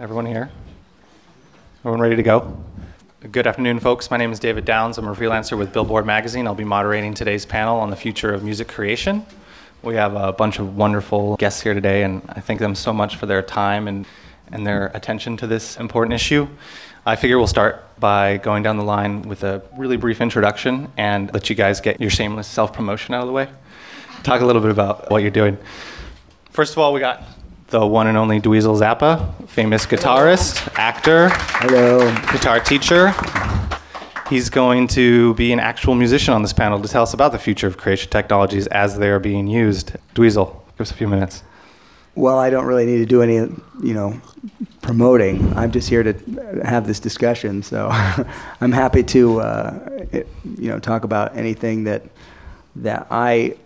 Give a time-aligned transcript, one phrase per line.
[0.00, 0.50] Everyone here?
[1.80, 2.56] Everyone ready to go?
[3.30, 4.10] Good afternoon, folks.
[4.10, 4.96] My name is David Downs.
[4.96, 6.46] I'm a freelancer with Billboard Magazine.
[6.46, 9.26] I'll be moderating today's panel on the future of music creation.
[9.82, 13.16] We have a bunch of wonderful guests here today, and I thank them so much
[13.16, 14.06] for their time and,
[14.50, 16.48] and their attention to this important issue.
[17.04, 21.30] I figure we'll start by going down the line with a really brief introduction and
[21.34, 23.50] let you guys get your shameless self promotion out of the way.
[24.22, 25.58] Talk a little bit about what you're doing.
[26.52, 27.22] First of all, we got
[27.70, 32.10] the one and only Dweezil Zappa, famous guitarist, actor, Hello.
[32.32, 33.14] guitar teacher.
[34.28, 37.38] He's going to be an actual musician on this panel to tell us about the
[37.38, 39.92] future of creation technologies as they are being used.
[40.14, 41.42] Dweezil, give us a few minutes.
[42.16, 44.20] Well, I don't really need to do any, you know,
[44.82, 45.56] promoting.
[45.56, 46.12] I'm just here to
[46.64, 47.62] have this discussion.
[47.62, 47.88] So
[48.60, 49.78] I'm happy to, uh,
[50.12, 52.02] it- you know, talk about anything that
[52.76, 53.56] that I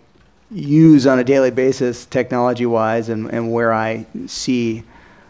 [0.51, 4.83] use on a daily basis, technology-wise, and, and where I see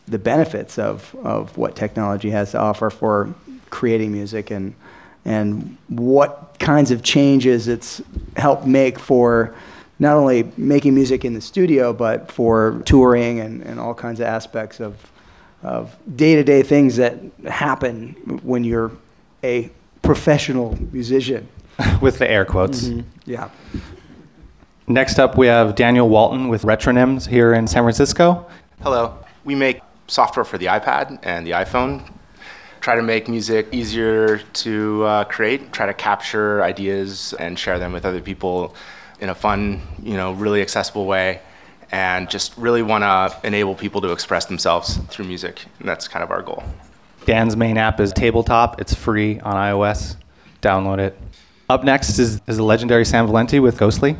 [0.07, 3.33] the benefits of, of what technology has to offer for
[3.69, 4.75] creating music and
[5.25, 7.99] and what kinds of changes it's
[8.37, 9.55] helped make for
[9.97, 14.27] not only making music in the studio, but for touring and, and all kinds of
[14.27, 14.95] aspects of,
[15.63, 18.11] of day-to-day things that happen
[18.43, 18.91] when you're
[19.43, 19.69] a
[20.03, 21.47] professional musician.
[22.01, 22.83] with the air quotes.
[22.83, 23.01] Mm-hmm.
[23.25, 23.49] Yeah.
[24.87, 28.45] Next up, we have Daniel Walton with Retronyms here in San Francisco.
[28.83, 29.17] Hello.
[29.43, 32.07] We make software for the iPad and the iPhone.
[32.81, 35.73] Try to make music easier to uh, create.
[35.73, 38.75] Try to capture ideas and share them with other people
[39.19, 41.41] in a fun, you know, really accessible way.
[41.91, 45.65] And just really want to enable people to express themselves through music.
[45.79, 46.63] And that's kind of our goal.
[47.25, 48.79] Dan's main app is Tabletop.
[48.79, 50.15] It's free on iOS.
[50.61, 51.17] Download it.
[51.69, 54.15] Up next is, is the legendary Sam Valenti with Ghostly.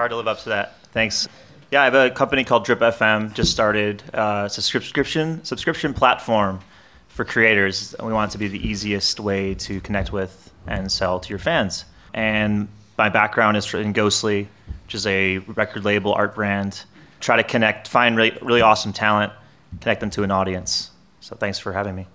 [0.00, 0.82] Hard to live up to that.
[0.92, 1.28] Thanks.
[1.70, 3.34] Yeah, I have a company called Drip FM.
[3.34, 4.02] Just started.
[4.14, 6.60] Uh, a subscription subscription platform
[7.08, 7.94] for creators.
[8.02, 11.38] We want it to be the easiest way to connect with and sell to your
[11.38, 11.84] fans.
[12.14, 14.48] And my background is in Ghostly,
[14.86, 16.82] which is a record label art brand.
[17.20, 19.34] Try to connect, find really, really awesome talent,
[19.82, 20.92] connect them to an audience.
[21.20, 22.06] So thanks for having me.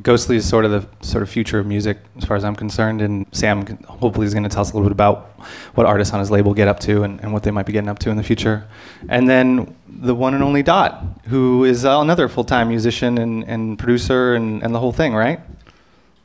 [0.00, 3.02] Ghostly is sort of the sort of future of music, as far as I'm concerned.
[3.02, 5.30] And Sam can- hopefully is going to tell us a little bit about
[5.74, 7.90] what artists on his label get up to and, and what they might be getting
[7.90, 8.66] up to in the future.
[9.10, 13.78] And then the one and only Dot, who is uh, another full-time musician and, and
[13.78, 15.40] producer and, and the whole thing, right?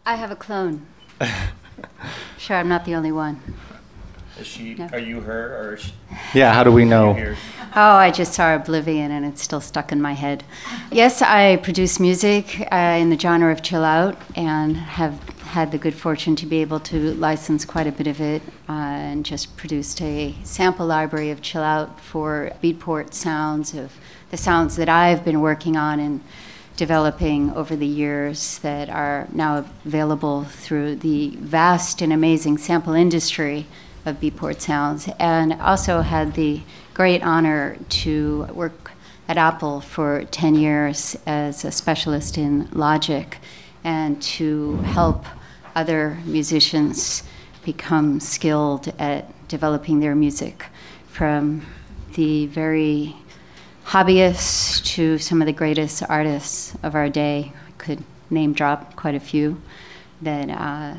[0.06, 0.86] I have a clone.
[2.38, 3.42] sure, I'm not the only one.
[4.40, 4.76] Is she?
[4.76, 4.88] No.
[4.92, 5.94] Are you her or is she
[6.34, 6.54] Yeah.
[6.54, 7.36] How do we know?
[7.76, 10.44] Oh, I just saw Oblivion and it's still stuck in my head.
[10.92, 15.78] Yes, I produce music uh, in the genre of chill out and have had the
[15.78, 19.56] good fortune to be able to license quite a bit of it uh, and just
[19.58, 23.94] produced a sample library of chill out for Beatport sounds of
[24.30, 26.22] the sounds that I've been working on and
[26.76, 33.66] developing over the years that are now available through the vast and amazing sample industry
[34.08, 36.62] of Beatport Sounds, and also had the
[36.94, 38.92] great honor to work
[39.28, 43.38] at Apple for 10 years as a specialist in Logic
[43.84, 45.26] and to help
[45.76, 47.24] other musicians
[47.64, 50.66] become skilled at developing their music
[51.08, 51.66] from
[52.14, 53.16] the very
[53.86, 57.52] hobbyists to some of the greatest artists of our day.
[57.68, 59.62] I could name drop quite a few
[60.22, 60.96] that uh,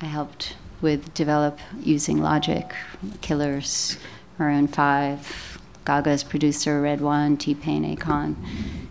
[0.00, 2.74] I helped with develop using Logic,
[3.20, 3.96] Killers,
[4.38, 8.36] Maroon 5, Gaga's producer, Red One, T-Pain, Akon.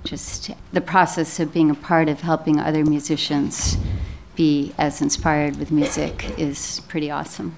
[0.04, 3.78] Just the process of being a part of helping other musicians
[4.36, 7.56] be as inspired with music is pretty awesome.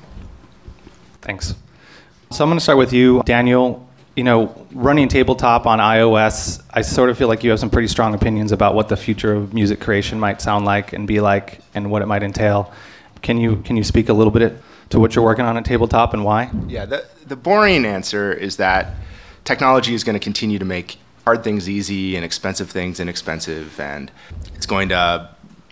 [1.22, 1.56] Thanks.
[2.32, 3.88] So I'm going to start with you, Daniel.
[4.16, 7.88] You know, running tabletop on iOS, I sort of feel like you have some pretty
[7.88, 11.62] strong opinions about what the future of music creation might sound like and be like,
[11.74, 12.72] and what it might entail.
[13.24, 16.14] Can you can you speak a little bit to what you're working on at tabletop
[16.14, 16.52] and why?
[16.68, 18.92] Yeah, the, the boring answer is that
[19.44, 24.12] technology is going to continue to make hard things easy and expensive things inexpensive, and
[24.54, 25.30] it's going to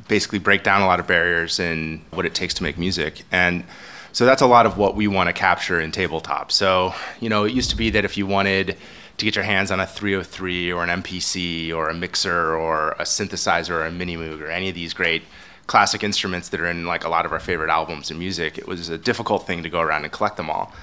[0.08, 3.24] basically break down a lot of barriers in what it takes to make music.
[3.32, 3.64] And
[4.12, 6.52] so that's a lot of what we want to capture in tabletop.
[6.52, 8.76] So, you know, it used to be that if you wanted
[9.18, 13.04] to get your hands on a 303 or an MPC or a mixer or a
[13.04, 15.24] synthesizer or a mini moog or any of these great
[15.68, 18.68] classic instruments that are in like a lot of our favorite albums and music, it
[18.68, 20.74] was a difficult thing to go around and collect them all.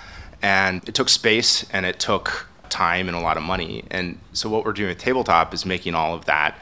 [0.41, 3.85] And it took space and it took time and a lot of money.
[3.91, 6.59] And so what we're doing with tabletop is making all of that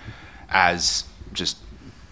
[0.48, 1.58] as just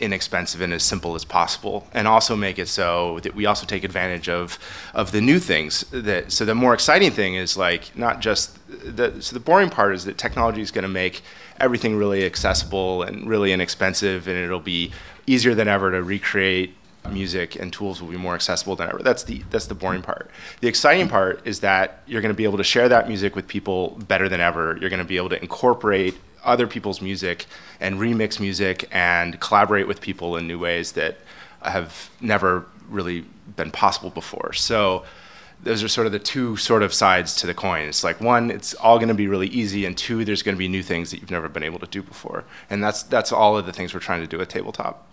[0.04, 3.84] inexpensive and as simple as possible, and also make it so that we also take
[3.84, 4.58] advantage of
[4.94, 5.84] of the new things.
[5.90, 9.94] That so the more exciting thing is like not just the so the boring part
[9.94, 11.22] is that technology is going to make
[11.58, 14.92] everything really accessible and really inexpensive, and it'll be
[15.26, 16.74] easier than ever to recreate
[17.10, 18.98] music and tools will be more accessible than ever.
[19.02, 20.30] That's the that's the boring part.
[20.60, 23.46] The exciting part is that you're going to be able to share that music with
[23.46, 24.76] people better than ever.
[24.80, 27.46] You're going to be able to incorporate other people's music
[27.80, 31.18] and remix music and collaborate with people in new ways that
[31.62, 33.24] have never really
[33.56, 34.52] been possible before.
[34.52, 35.04] So
[35.62, 37.88] those are sort of the two sort of sides to the coin.
[37.88, 40.58] It's like one, it's all going to be really easy, and two, there's going to
[40.58, 42.44] be new things that you've never been able to do before.
[42.68, 45.06] And that's that's all of the things we're trying to do at tabletop.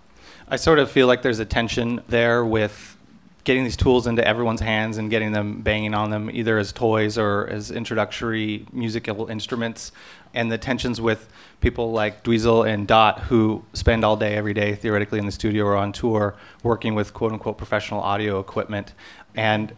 [0.48, 2.98] I sort of feel like there's a tension there with
[3.44, 7.18] getting these tools into everyone's hands and getting them banging on them either as toys
[7.18, 9.92] or as introductory musical instruments.
[10.34, 11.30] And the tensions with
[11.60, 15.66] people like Dweezil and Dot who spend all day every day theoretically in the studio
[15.66, 18.94] or on tour working with quote unquote professional audio equipment.
[19.36, 19.76] And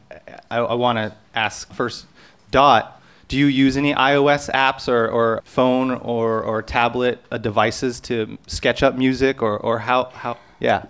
[0.52, 2.06] I, I want to ask first
[2.52, 3.02] Dot
[3.34, 8.38] do you use any iOS apps or, or phone or, or tablet uh, devices to
[8.46, 10.86] sketch up music or, or how, how yeah.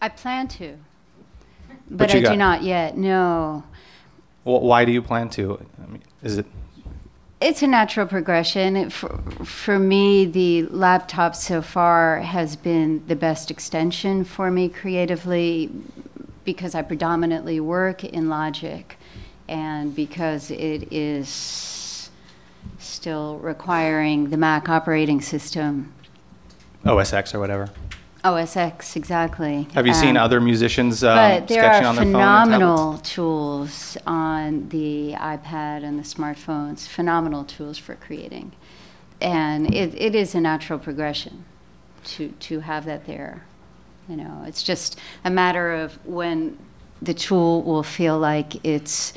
[0.00, 0.76] I plan to,
[1.90, 2.96] but you I got- do not yet.
[2.96, 3.64] No,
[4.44, 5.58] Wh- Why do you plan to?
[5.82, 6.46] I mean, is it?
[7.40, 8.76] it's a natural progression.
[8.76, 9.08] It- For,
[9.44, 15.70] for me, the laptop so far has been the best extension for me creatively
[16.44, 18.96] because I predominantly work in Logic
[19.48, 22.10] and because it is
[22.78, 25.92] still requiring the Mac operating system.
[26.84, 27.70] OS X or whatever.
[28.26, 29.68] OS X, exactly.
[29.74, 32.14] Have you seen Um, other musicians um, But there sketching are on their phone?
[32.14, 38.52] and phenomenal tools on the iPad and the smartphones, phenomenal tools for creating.
[39.20, 41.44] And it, it is a natural progression
[42.04, 43.44] to, to have that there.
[44.08, 46.58] You know, it's just a matter of when
[47.00, 49.12] the tool will feel like it's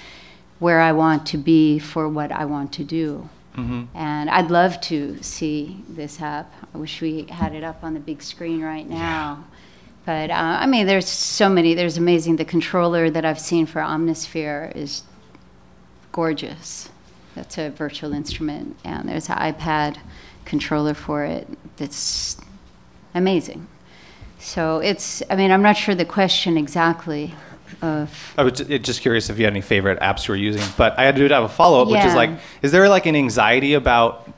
[0.59, 3.29] where I want to be for what I want to do.
[3.59, 3.97] Mm-hmm.
[3.97, 6.53] And I'd love to see this app.
[6.73, 9.45] I wish we had it up on the big screen right now.
[10.05, 11.73] But uh, I mean, there's so many.
[11.73, 12.37] There's amazing.
[12.37, 15.03] The controller that I've seen for Omnisphere is
[16.11, 16.89] gorgeous.
[17.35, 19.99] That's a virtual instrument, and there's an iPad
[20.45, 21.47] controller for it
[21.77, 22.37] that's
[23.13, 23.67] amazing.
[24.39, 25.21] So it's.
[25.29, 27.35] I mean, I'm not sure the question exactly
[27.81, 28.33] of.
[28.37, 30.97] I was ju- just curious if you had any favorite apps you were using, but
[30.97, 32.15] I had do have a follow up, which is Yeah.
[32.15, 32.29] like,
[32.61, 34.29] is there like an anxiety about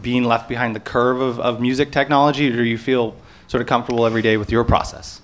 [0.00, 3.14] being left behind the curve of, of music technology, or do you feel
[3.46, 5.20] sort of comfortable every day with your process?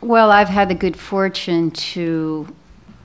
[0.00, 2.54] Well, I've had the good fortune to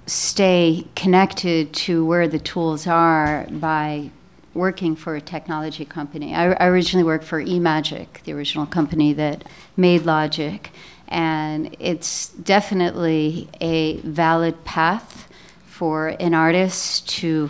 [0.06, 4.10] stay connected to where the tools are by
[4.54, 6.36] working for a technology company.
[6.36, 9.44] I, I originally worked for eMagic, the original company that
[9.78, 10.72] made Logic,
[11.10, 15.28] and it's definitely a valid path
[15.66, 17.50] for an artist to,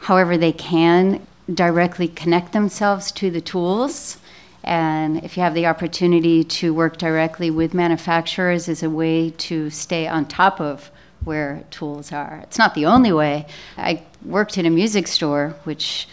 [0.00, 4.18] however they can, directly connect themselves to the tools.
[4.62, 9.70] And if you have the opportunity to work directly with manufacturers is a way to
[9.70, 10.90] stay on top of
[11.24, 12.40] where tools are.
[12.42, 13.46] It's not the only way.
[13.78, 16.06] I worked in a music store, which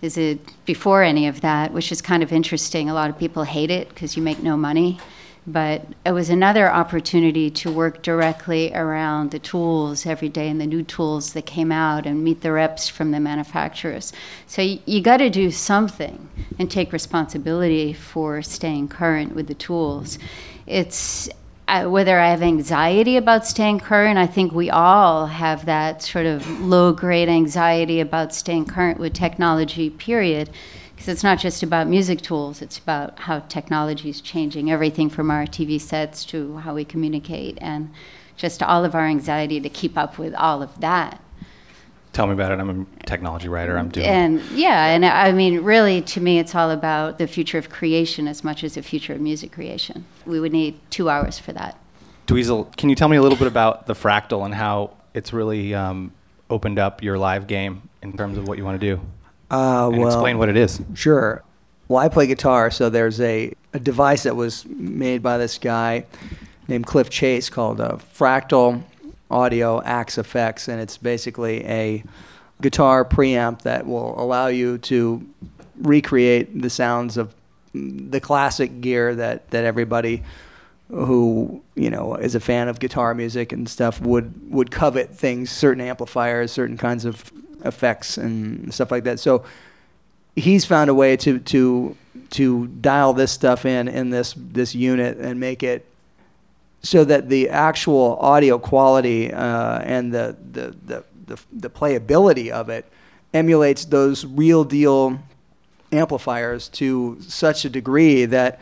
[0.00, 2.88] is it before any of that, which is kind of interesting.
[2.88, 4.98] A lot of people hate it because you make no money.
[5.48, 10.66] But it was another opportunity to work directly around the tools every day and the
[10.66, 14.12] new tools that came out and meet the reps from the manufacturers.
[14.46, 16.28] So you, you got to do something
[16.58, 20.18] and take responsibility for staying current with the tools.
[20.66, 21.30] It's
[21.66, 26.26] uh, whether I have anxiety about staying current, I think we all have that sort
[26.26, 30.50] of low grade anxiety about staying current with technology, period.
[30.98, 35.30] Because it's not just about music tools, it's about how technology is changing everything from
[35.30, 37.90] our TV sets to how we communicate and
[38.36, 41.22] just all of our anxiety to keep up with all of that.
[42.12, 42.58] Tell me about it.
[42.58, 43.78] I'm a technology writer.
[43.78, 44.08] I'm doing.
[44.08, 48.26] And yeah, and I mean, really, to me, it's all about the future of creation
[48.26, 50.04] as much as the future of music creation.
[50.26, 51.78] We would need two hours for that.
[52.26, 55.74] Dweezil, can you tell me a little bit about the fractal and how it's really
[55.74, 56.12] um,
[56.50, 59.00] opened up your live game in terms of what you want to do?
[59.50, 60.80] Uh, And well, explain what it is.
[60.94, 61.42] Sure.
[61.88, 66.04] Well, I play guitar, so there's a, a device that was made by this guy
[66.68, 68.82] named Cliff Chase called a Fractal
[69.30, 72.04] Audio Axe-Fx, and it's basically a
[72.60, 75.26] guitar preamp that will allow you to
[75.80, 77.34] recreate the sounds of
[77.72, 80.22] the classic gear that, that everybody
[80.90, 85.50] who you know is a fan of guitar music and stuff would would covet things
[85.50, 87.30] certain amplifiers certain kinds of
[87.64, 89.20] effects and stuff like that.
[89.20, 89.44] So
[90.36, 91.96] he's found a way to to
[92.30, 95.86] to dial this stuff in in this this unit and make it
[96.82, 102.68] so that the actual audio quality uh, and the, the, the, the, the playability of
[102.68, 102.86] it
[103.34, 105.18] emulates those real deal
[105.92, 108.60] amplifiers to such a degree that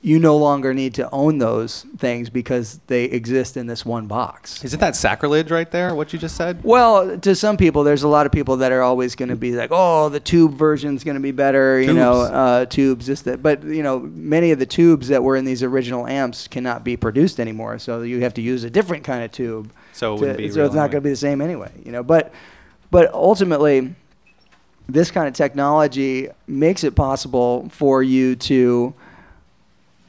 [0.00, 4.62] you no longer need to own those things because they exist in this one box.
[4.64, 6.62] Isn't that sacrilege right there, what you just said?
[6.62, 9.52] Well, to some people, there's a lot of people that are always going to be
[9.56, 12.30] like, "Oh, the tube version's going to be better," you know, Tubes.
[12.30, 13.06] uh, tubes.
[13.06, 13.42] This, that.
[13.42, 16.96] But you know, many of the tubes that were in these original amps cannot be
[16.96, 19.72] produced anymore, so you have to use a different kind of tube.
[19.92, 21.90] So it to- wouldn't be so it's not going to be the same anyway, you
[21.90, 22.04] know.
[22.04, 22.32] But,
[22.92, 23.96] but ultimately,
[24.88, 28.94] this kind of technology makes it possible for you to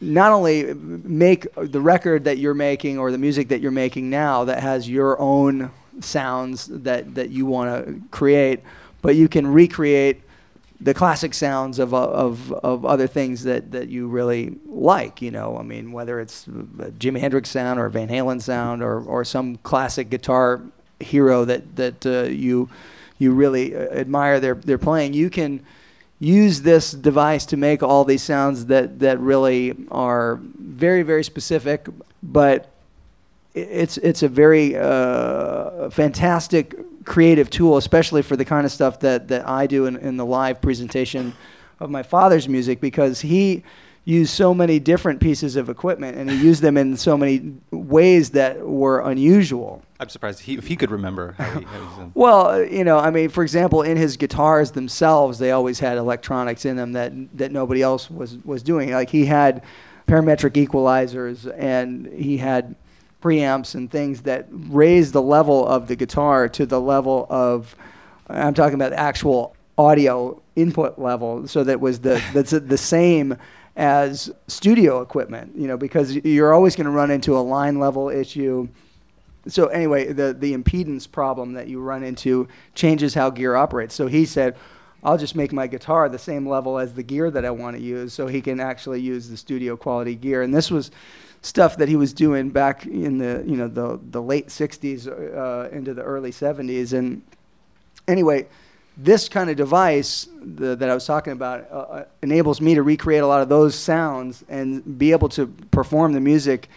[0.01, 4.45] not only make the record that you're making or the music that you're making now
[4.45, 8.61] that has your own sounds that, that you want to create,
[9.01, 10.21] but you can recreate
[10.81, 15.57] the classic sounds of, of, of other things that, that you really like, you know,
[15.57, 19.57] I mean, whether it's a Jimi Hendrix sound or Van Halen sound or, or some
[19.57, 20.61] classic guitar
[21.01, 22.69] hero that, that uh, you,
[23.17, 25.61] you really uh, admire their, their playing, you can
[26.19, 31.87] use this device to make all these sounds that, that really are very, very specific,
[32.21, 32.69] but
[33.53, 39.29] it's, it's a very uh, fantastic creative tool, especially for the kind of stuff that,
[39.29, 41.33] that I do in, in the live presentation
[41.79, 43.63] of my father's music, because he
[44.03, 48.31] used so many different pieces of equipment and he used them in so many ways
[48.31, 49.81] that were unusual.
[49.99, 52.11] I'm surprised he, if he could remember how he, how he.
[52.13, 55.97] Well, uh, you know, I mean, for example, in his guitars themselves, they always had
[55.97, 58.91] electronics in them that that nobody else was was doing.
[58.91, 59.63] Like he had
[60.07, 62.75] parametric equalizers and he had
[63.21, 67.75] preamps and things that raised the level of the guitar to the level of
[68.29, 73.37] I'm talking about the actual audio input level so that was the that's the same
[73.75, 78.09] as studio equipment, you know, because you're always going to run into a line level
[78.09, 78.67] issue
[79.47, 83.95] so anyway, the the impedance problem that you run into changes how gear operates.
[83.95, 84.55] So he said,
[85.03, 87.81] "I'll just make my guitar the same level as the gear that I want to
[87.81, 90.91] use, so he can actually use the studio quality gear." And this was
[91.41, 95.69] stuff that he was doing back in the you know the the late '60s uh,
[95.69, 96.93] into the early '70s.
[96.93, 97.21] And
[98.07, 98.47] anyway,
[98.97, 102.83] this kind of device the, that I was talking about uh, uh, enables me to
[102.83, 106.69] recreate a lot of those sounds and be able to perform the music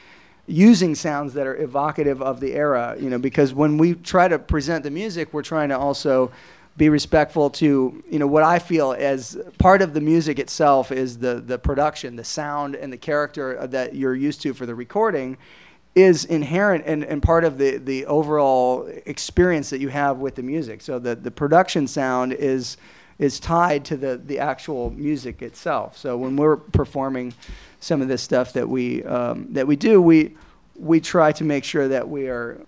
[0.53, 4.39] using sounds that are evocative of the era, you know, because when we try to
[4.39, 6.31] present the music, we're trying to also
[6.77, 11.19] be respectful to, you know, what I feel as part of the music itself is
[11.19, 15.37] the the production, the sound and the character that you're used to for the recording
[15.95, 20.43] is inherent and, and part of the, the overall experience that you have with the
[20.43, 20.81] music.
[20.81, 22.79] So the, the production sound is
[23.19, 25.97] is tied to the, the actual music itself.
[25.97, 27.35] So when we're performing
[27.81, 30.37] some of this stuff that we um, that we do, we
[30.77, 32.61] we try to make sure that we are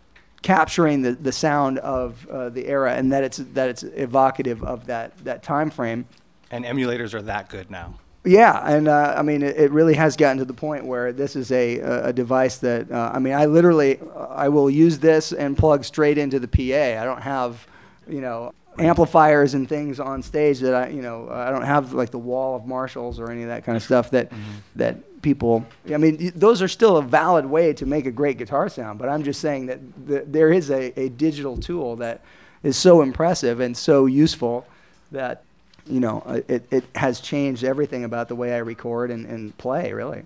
[0.42, 4.86] capturing the, the sound of uh, the era and that it's that it's evocative of
[4.86, 6.06] that that time frame.
[6.50, 7.94] And emulators are that good now.
[8.26, 11.36] Yeah, and uh, I mean, it, it really has gotten to the point where this
[11.36, 15.56] is a, a device that uh, I mean, I literally I will use this and
[15.56, 17.00] plug straight into the PA.
[17.00, 17.66] I don't have,
[18.08, 22.10] you know, amplifiers and things on stage that I, you know, I don't have like
[22.10, 24.32] the wall of Marshalls or any of that kind of stuff that
[24.76, 25.64] that people.
[25.92, 28.98] I mean, those are still a valid way to make a great guitar sound.
[28.98, 32.20] But I'm just saying that th- there is a, a digital tool that
[32.62, 34.66] is so impressive and so useful
[35.12, 35.44] that
[35.86, 39.56] you know, uh, it, it has changed everything about the way I record and, and
[39.58, 40.22] play, really.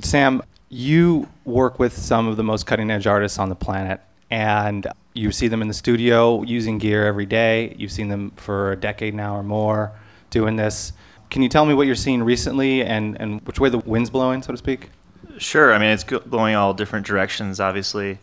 [0.00, 4.00] Sam, you work with some of the most cutting edge artists on the planet,
[4.30, 7.74] and you see them in the studio using gear every day.
[7.76, 9.92] You've seen them for a decade now or more
[10.30, 10.92] doing this.
[11.30, 14.42] Can you tell me what you're seeing recently and, and which way the wind's blowing,
[14.42, 14.90] so to speak?
[15.38, 15.72] Sure.
[15.74, 17.60] I mean, it's go- going all different directions.
[17.60, 18.18] Obviously,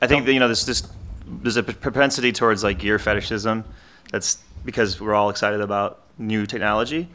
[0.00, 0.86] I think that you know this this
[1.26, 3.64] there's a propensity towards like gear fetishism.
[4.10, 7.08] That's because we're all excited about new technology.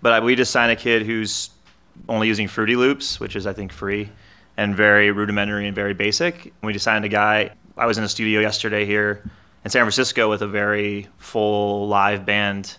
[0.00, 1.50] But I, we just signed a kid who's
[2.08, 4.10] only using Fruity Loops, which is I think free
[4.56, 6.52] and very rudimentary and very basic.
[6.62, 7.50] We just signed a guy.
[7.76, 9.22] I was in a studio yesterday here
[9.64, 12.76] in San Francisco with a very full live band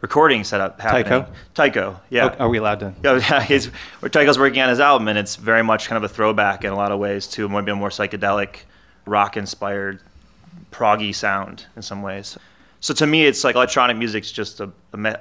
[0.00, 1.04] recording setup happening.
[1.04, 1.32] Tycho?
[1.54, 2.34] Tycho, yeah.
[2.38, 2.94] Are we allowed to?
[3.02, 3.70] Yeah, he's
[4.10, 6.76] Tycho's working on his album, and it's very much kind of a throwback in a
[6.76, 8.60] lot of ways to maybe a more psychedelic,
[9.06, 10.00] rock-inspired,
[10.72, 12.38] proggy sound in some ways.
[12.80, 15.14] So to me, it's like electronic music's just a, a, me-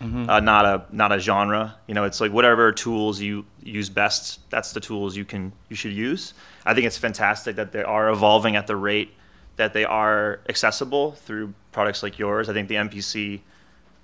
[0.00, 1.76] methodology, uh, not a not a genre.
[1.86, 5.76] You know, it's like whatever tools you use best, that's the tools you can you
[5.76, 6.34] should use.
[6.64, 9.12] I think it's fantastic that they are evolving at the rate
[9.56, 12.48] that they are accessible through products like yours.
[12.48, 13.40] I think the MPC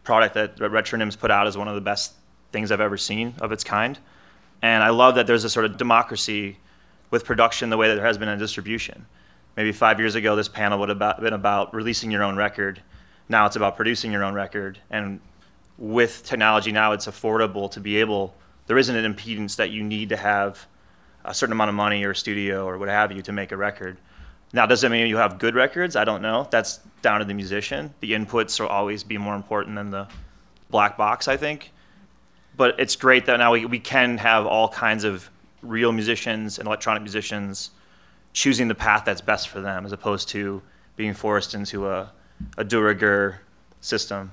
[0.03, 2.15] product that Retronym's put out is one of the best
[2.51, 3.99] things I've ever seen of its kind.
[4.63, 6.59] And I love that there's a sort of democracy
[7.11, 9.07] with production the way that there has been in distribution.
[9.57, 12.83] Maybe five years ago, this panel would have been about releasing your own record.
[13.29, 14.79] Now it's about producing your own record.
[14.91, 15.21] And
[15.79, 18.35] with technology now, it's affordable to be able,
[18.67, 20.67] there isn't an impedance that you need to have
[21.25, 23.57] a certain amount of money or a studio or what have you to make a
[23.57, 23.97] record.
[24.53, 25.97] Now, does that mean you have good records?
[25.97, 26.47] I don't know.
[26.51, 27.95] That's down to the musician.
[28.01, 30.09] The inputs will always be more important than the
[30.71, 31.73] black box, I think.
[32.57, 35.31] But it's great that now we, we can have all kinds of
[35.63, 37.71] real musicians and electronic musicians
[38.35, 40.61] choosing the path that's best for them as opposed to
[40.97, 42.11] being forced into a,
[42.59, 43.41] a de rigueur
[43.81, 44.33] system.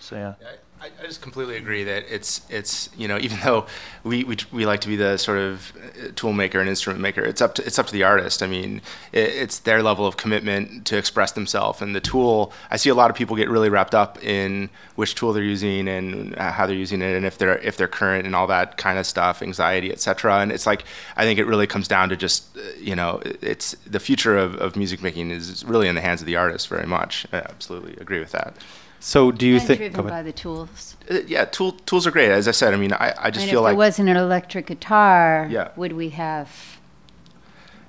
[0.00, 0.34] So, yeah.
[0.82, 3.66] I, just completely agree that it's it's you know even though
[4.02, 7.22] we, we, we like to be the sort of uh, tool maker and instrument maker,
[7.22, 8.42] it's up to it's up to the artist.
[8.42, 12.52] I mean, it, it's their level of commitment to express themselves, and the tool.
[12.70, 15.86] I see a lot of people get really wrapped up in which tool they're using
[15.86, 18.98] and how they're using it, and if they're if they're current and all that kind
[18.98, 20.40] of stuff, anxiety, etc.
[20.40, 20.84] And it's like
[21.16, 24.56] I think it really comes down to just uh, you know it's the future of,
[24.56, 27.24] of music making is really in the hands of the artist very much.
[27.32, 28.56] I absolutely agree with that.
[29.04, 29.80] So do you think?
[29.80, 30.96] driven by the tools.
[31.10, 32.30] Uh, yeah, tool, tools are great.
[32.30, 34.08] As I said, I mean, I, I just and feel if like if there wasn't
[34.10, 35.68] an electric guitar, Yeah.
[35.74, 36.78] would we have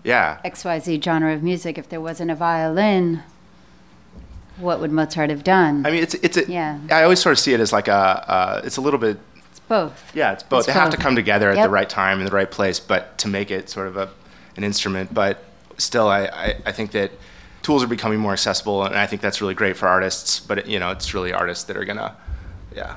[0.04, 1.78] yeah, XYZ genre of music?
[1.78, 3.22] If there wasn't a violin,
[4.58, 5.86] what would Mozart have done?
[5.86, 6.80] I mean, it's it's a, Yeah.
[6.90, 9.20] I always sort of see it as like a uh, it's a little bit
[9.52, 10.12] it's both.
[10.16, 10.62] yeah, it's both.
[10.62, 11.66] It's they have to come together at Yep.
[11.66, 14.10] the right time in the right place, but to make it sort of a
[14.58, 15.14] an instrument.
[15.14, 15.44] But
[15.78, 17.12] still, I, I, I think that
[17.64, 20.40] tools are becoming more accessible, and I think that's really great for artists.
[20.40, 22.16] But you know, it's really artists that are gonna
[22.76, 22.96] yeah.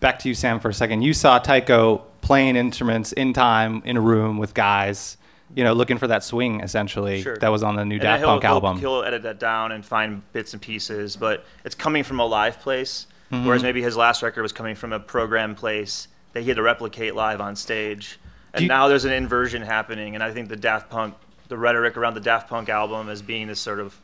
[0.00, 1.02] Back to you, Sam, for a second.
[1.02, 5.16] You saw Tycho playing instruments in time in a room with guys,
[5.54, 7.36] you know, looking for that swing essentially Sure.
[7.38, 8.78] that was on the new And Daft he'll- Punk he'll- album.
[8.78, 12.60] He'll edit that down and find bits and pieces, but it's coming from a live
[12.60, 13.46] place, Mm-hmm.
[13.46, 16.62] whereas maybe his last record was coming from a program place that he had to
[16.62, 18.18] replicate live on stage.
[18.54, 21.14] And you- now there's an inversion happening, and I think the Daft Punk,
[21.52, 23.94] the rhetoric around the Daft Punk album as being this sort of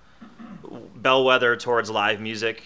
[0.97, 2.63] bellwether towards live music,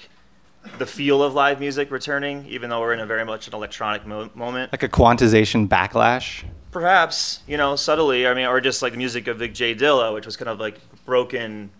[0.78, 4.04] the feel of live music returning, even though we're in a very much an electronic
[4.04, 4.72] mo- moment.
[4.72, 6.42] like a quantization backlash.
[6.72, 8.26] Perhaps, you know, subtly.
[8.26, 9.72] I mean, or just like the music of Vic J.
[9.72, 11.70] Dilla, which was kind of like broken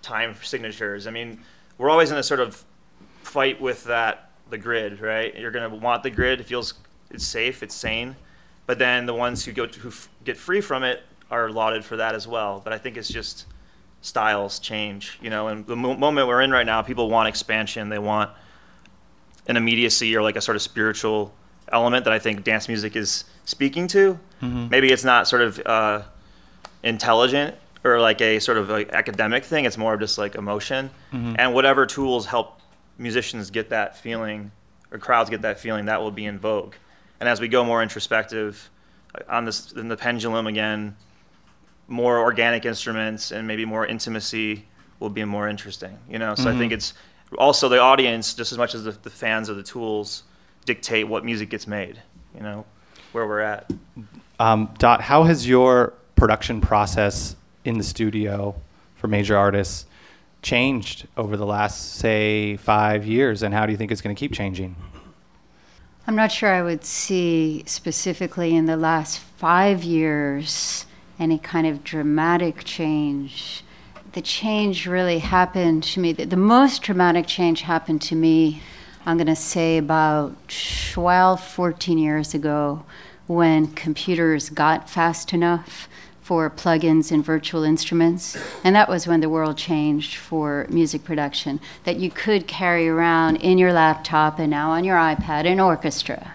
[0.00, 1.08] time signatures.
[1.08, 1.40] I mean,
[1.76, 2.62] we're always in a sort of
[3.24, 5.36] fight with that, the grid, right?
[5.36, 6.38] You're going to want the grid.
[6.38, 6.74] It feels
[7.10, 8.14] it's safe, it's sane.
[8.66, 11.84] But then the ones who go to, who f- get free from it are lauded
[11.84, 12.60] for that as well.
[12.62, 13.46] But I think it's just
[14.00, 15.48] styles change, you know.
[15.48, 17.88] And the mo- moment we're in right now, people want expansion.
[17.88, 18.30] They want
[19.46, 21.32] an immediacy or like a sort of spiritual
[21.70, 24.18] element that I think dance music is speaking to.
[24.40, 26.02] Maybe it's not sort of uh,
[26.82, 29.64] intelligent or like a sort of like academic thing.
[29.64, 30.90] It's more of just like emotion.
[31.38, 32.60] And whatever tools help
[32.98, 34.50] musicians get that feeling
[34.90, 36.74] or crowds get that feeling, that will be in vogue.
[37.20, 38.70] And as we go more introspective
[39.14, 40.96] uh, on this, in the pendulum again,
[41.88, 44.66] more organic instruments and maybe more intimacy
[45.00, 45.98] will be more interesting.
[46.08, 46.94] You know, so I think it's
[47.36, 50.22] also the audience just as much as the, the fans of the tools
[50.64, 52.00] dictate what music gets made.
[52.34, 52.66] You know,
[53.12, 53.72] where we're at.
[54.38, 58.54] Um, Dot, how has your production process in the studio
[58.96, 59.86] for major artists
[60.42, 64.18] changed over the last, say, five years, and how do you think it's going to
[64.18, 64.76] keep changing?
[66.06, 70.86] I'm not sure I would see specifically in the last five years
[71.18, 73.64] any kind of dramatic change.
[74.12, 76.12] The change really happened to me.
[76.12, 78.62] The, most dramatic change happened to me,
[79.04, 80.36] I'm going to say, about
[80.92, 82.84] 12, 14 years ago
[83.26, 85.88] when computers got fast enough
[86.28, 88.36] for plugins and virtual instruments.
[88.62, 93.36] And that was when the world changed for music production, that you could carry around
[93.36, 96.34] in your laptop and now on your iPad an orchestra.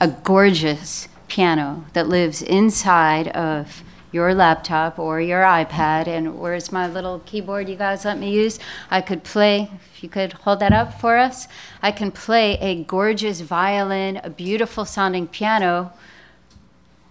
[0.00, 3.82] A gorgeous piano that lives inside of
[4.14, 6.06] your laptop or your iPad.
[6.06, 8.60] And where's my little keyboard you guys let me use?
[8.90, 11.48] I could play, if you could hold that up for us,
[11.82, 15.92] I can play a gorgeous violin, a beautiful sounding piano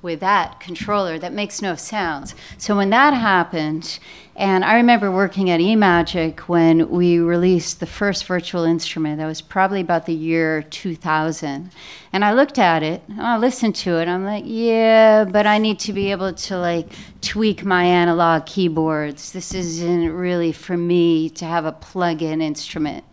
[0.03, 2.35] with that controller that makes no sounds.
[2.57, 3.99] So when that happened,
[4.35, 9.19] and I remember working at eMagic when we released the first virtual instrument.
[9.19, 11.71] That was probably about the year 2000.
[12.11, 14.07] And I looked at it, and I listened to it.
[14.07, 19.31] I'm like, yeah, but I need to be able to like tweak my analog keyboards.
[19.33, 23.03] This isn't really for me to have a plug-in instrument.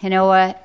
[0.00, 0.63] You know what?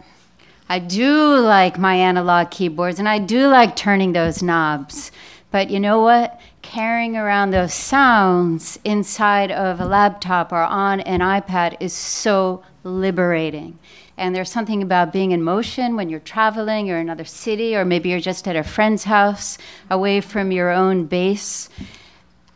[0.71, 5.11] I do like my analog keyboards and I do like turning those knobs.
[5.49, 6.39] But you know what?
[6.61, 13.79] Carrying around those sounds inside of a laptop or on an iPad is so liberating.
[14.15, 18.09] And there's something about being in motion when you're traveling, you're another city, or maybe
[18.09, 19.57] you're just at a friend's house
[19.89, 21.69] away from your own base.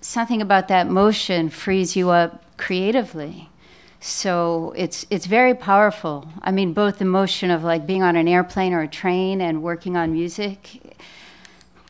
[0.01, 3.49] Something about that motion frees you up creatively.
[4.05, 6.27] So it's it's very powerful.
[6.41, 9.63] I mean, both the motion of like being on an airplane or a train and
[9.63, 10.97] working on music.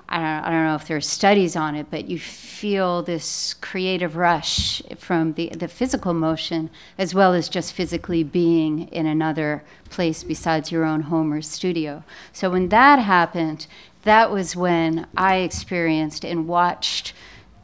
[0.08, 3.56] I don't, I don't know if there are studies on it, but you feel this
[3.56, 9.64] creative rush from the, the physical motion as well as just physically being in another
[9.90, 12.04] place besides your own home or studio.
[12.32, 13.66] So when that happened,
[14.04, 17.14] that was when I experienced and watched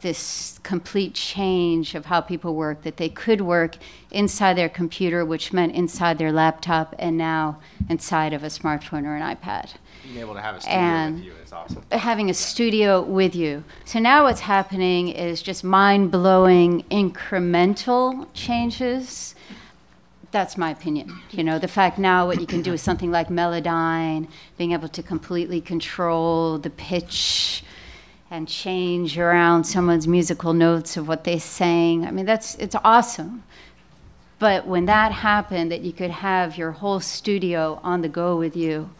[0.00, 3.76] this complete change of how people work that they could work
[4.10, 7.58] inside their computer which meant inside their laptop and now
[7.88, 9.72] inside of a smartphone or an ipad
[10.04, 11.82] Being able to have a studio And- with you is awesome.
[11.90, 19.34] having a studio with you so now what's happening is just mind-blowing incremental changes
[20.32, 21.18] that's my opinion.
[21.32, 24.86] You know, the fact now what you can do with something like Melodyne, being able
[24.86, 27.64] to completely control the pitch
[28.30, 32.06] and change around someone's musical notes of what they sang.
[32.06, 33.42] I mean, that's it's awesome.
[34.38, 38.56] But when that happened, that you could have your whole studio on the go with
[38.56, 38.90] you,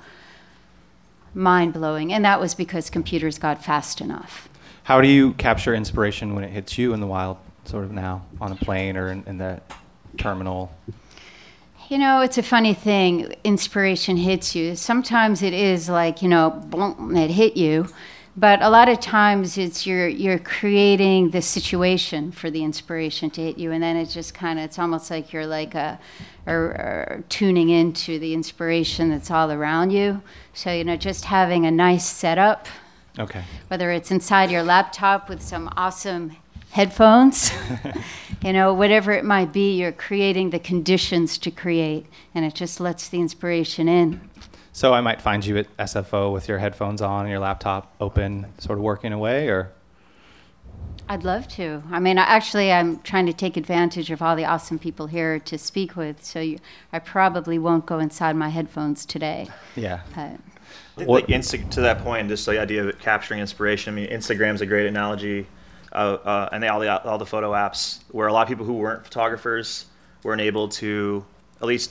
[1.32, 2.12] mind blowing.
[2.12, 4.48] And that was because computers got fast enough.
[4.82, 8.26] How do you capture inspiration when it hits you in the wild, sort of now,
[8.40, 9.62] on a plane or in, in the
[10.18, 10.72] terminal?
[11.88, 13.34] You know, it's a funny thing.
[13.42, 14.76] Inspiration hits you.
[14.76, 17.88] Sometimes it is like, you know, boom, it hit you.
[18.36, 23.42] But a lot of times it's you're you're creating the situation for the inspiration to
[23.42, 25.98] hit you, and then it's just kind of it's almost like you're like a,
[26.46, 30.22] or, or tuning into the inspiration that's all around you.
[30.54, 32.68] So you know, just having a nice setup,
[33.18, 33.42] Okay.
[33.68, 36.36] whether it's inside your laptop with some awesome
[36.70, 37.50] headphones,
[38.44, 42.78] you know, whatever it might be, you're creating the conditions to create, and it just
[42.78, 44.20] lets the inspiration in.
[44.72, 48.46] So I might find you at SFO with your headphones on and your laptop open,
[48.58, 49.72] sort of working away, or
[51.08, 51.82] I'd love to.
[51.90, 55.58] I mean, actually, I'm trying to take advantage of all the awesome people here to
[55.58, 56.60] speak with, so you,
[56.92, 59.48] I probably won't go inside my headphones today.
[59.74, 60.02] yeah.
[60.14, 63.92] But I think, like Insta- to that point, just the idea of capturing inspiration.
[63.92, 65.48] I mean, Instagram's a great analogy,
[65.92, 68.64] uh, uh, and they, all the all the photo apps where a lot of people
[68.64, 69.86] who weren't photographers
[70.22, 71.24] weren't able to
[71.60, 71.90] at least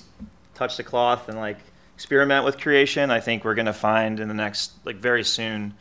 [0.54, 1.58] touch the cloth and like
[2.00, 3.12] experiment with creation.
[3.12, 5.74] I think we're gonna find in the next like very soon,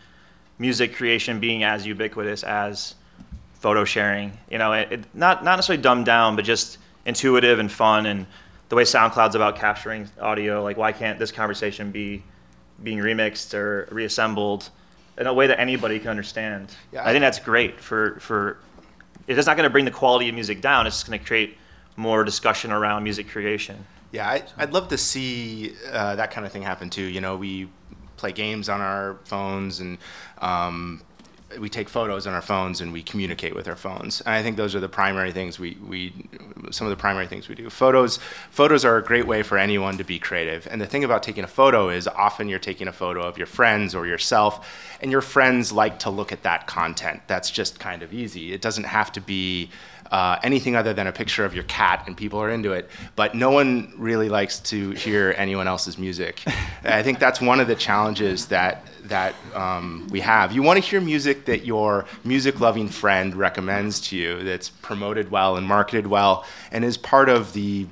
[0.58, 2.96] music creation being as ubiquitous as
[3.54, 4.36] photo sharing.
[4.50, 8.06] You know, it, it, not not necessarily dumbed down, but just intuitive and fun.
[8.06, 8.26] And
[8.68, 12.24] the way SoundCloud's about capturing audio, like why can't this conversation be
[12.82, 14.70] being remixed or reassembled
[15.18, 16.74] in a way that anybody can understand?
[16.92, 18.58] Yeah, I, I- think that's great for for.
[19.28, 20.88] It's not going to bring the quality of music down.
[20.88, 21.56] It's just going to create
[21.96, 23.86] more discussion around music creation.
[24.12, 27.02] Yeah, I, I'd love to see uh, that kind of thing happen too.
[27.02, 27.68] You know, we
[28.16, 29.98] play games on our phones and
[30.38, 31.02] um,
[31.58, 34.20] we take photos on our phones and we communicate with our phones.
[34.20, 36.12] And I think those are the primary things we, we
[36.70, 37.70] some of the primary things we do.
[37.70, 38.18] Photos
[38.50, 40.66] photos are a great way for anyone to be creative.
[40.70, 43.46] And the thing about taking a photo is often you're taking a photo of your
[43.46, 44.68] friends or yourself,
[45.00, 47.22] and your friends like to look at that content.
[47.26, 48.52] That's just kind of easy.
[48.52, 49.70] It doesn't have to be
[50.10, 52.88] uh, anything other than a picture of your cat, and people are into it.
[53.16, 56.42] But no one really likes to hear anyone else's music.
[56.84, 60.52] I think that's one of the challenges that that um, we have.
[60.52, 65.56] You want to hear music that your music-loving friend recommends to you, that's promoted well
[65.56, 67.86] and marketed well, and is part of the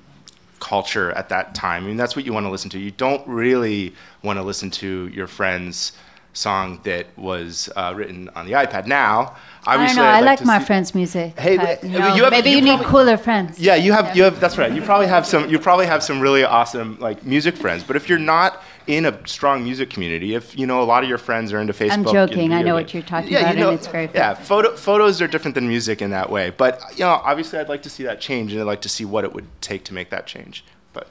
[0.61, 1.85] culture at that time.
[1.85, 2.79] I mean, that's what you want to listen to.
[2.79, 5.93] You don't really want to listen to your friend's
[6.37, 8.87] song that was uh, written on the iPad.
[8.87, 10.09] Now, I don't obviously, know.
[10.09, 11.39] I'd I like to my see- friends' music.
[11.39, 13.59] Hey, but, but- you know, you have- maybe you you, need probably- cooler friends.
[13.59, 14.73] Yeah, you have you have that's right.
[14.73, 17.83] You probably have some you probably have some really awesome like music friends.
[17.83, 21.09] But if you're not in a strong music community, if you know a lot of
[21.09, 22.53] your friends are into Facebook, and joking.
[22.53, 24.35] I know what you're talking yeah, about, you know, and it's very yeah.
[24.35, 26.51] Photo, photos are different than music in that way.
[26.51, 29.05] But you know, obviously, I'd like to see that change, and I'd like to see
[29.05, 30.65] what it would take to make that change.
[30.93, 31.09] But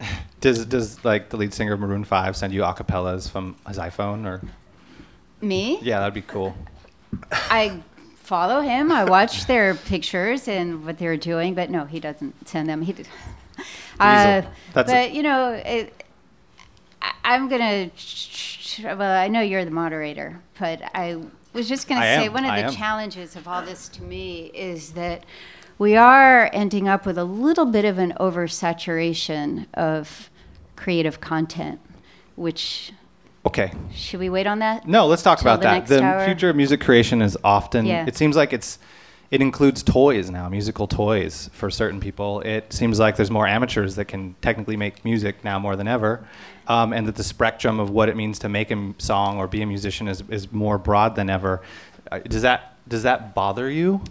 [0.40, 4.24] Does does like the lead singer of Maroon Five send you acapellas from his iPhone
[4.24, 4.40] or?
[5.40, 5.78] Me?
[5.82, 6.54] Yeah, that'd be cool.
[7.32, 7.80] I
[8.16, 8.92] follow him.
[8.92, 12.82] I watch their pictures and what they're doing, but no, he doesn't send them.
[12.82, 13.08] He did.
[14.00, 16.04] Uh, but you know, it,
[17.02, 17.90] I, I'm gonna.
[18.84, 21.20] Well, I know you're the moderator, but I
[21.52, 22.72] was just gonna I say am, one of I the am.
[22.72, 25.24] challenges of all this to me is that
[25.78, 30.30] we are ending up with a little bit of an oversaturation of
[30.76, 31.80] creative content,
[32.36, 32.92] which
[33.48, 33.72] Okay.
[33.94, 34.86] should we wait on that?
[34.86, 35.86] No, let's talk about the that.
[35.86, 36.24] The hour?
[36.26, 37.86] future of music creation is often.
[37.86, 38.04] Yeah.
[38.06, 38.78] It seems like it's
[39.30, 42.40] it includes toys now, musical toys for certain people.
[42.42, 46.26] It seems like there's more amateurs that can technically make music now more than ever,
[46.66, 49.62] um, and that the spectrum of what it means to make a song or be
[49.62, 51.62] a musician is, is more broad than ever.
[52.12, 54.02] Uh, Does that does that bother you?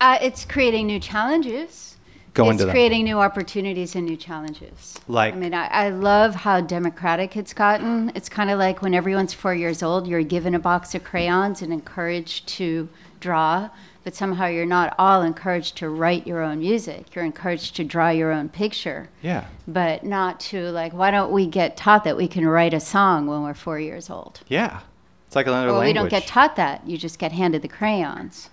[0.00, 1.89] Uh, it's creating new challenges.
[2.34, 2.72] Go it's into that.
[2.72, 4.98] creating new opportunities and new challenges.
[5.08, 5.34] Like?
[5.34, 8.12] I mean, I, I love how democratic it's gotten.
[8.14, 11.60] It's kind of like when everyone's four years old, you're given a box of crayons
[11.62, 12.88] and encouraged to
[13.18, 13.68] draw,
[14.04, 17.14] but somehow you're not all encouraged to write your own music.
[17.14, 19.44] You're encouraged to draw your own picture, Yeah.
[19.66, 23.26] but not to like, why don't we get taught that we can write a song
[23.26, 24.40] when we're four years old?
[24.48, 24.80] Yeah.
[25.26, 26.88] It's like another well, we don't get taught that.
[26.88, 28.50] You just get handed the crayons.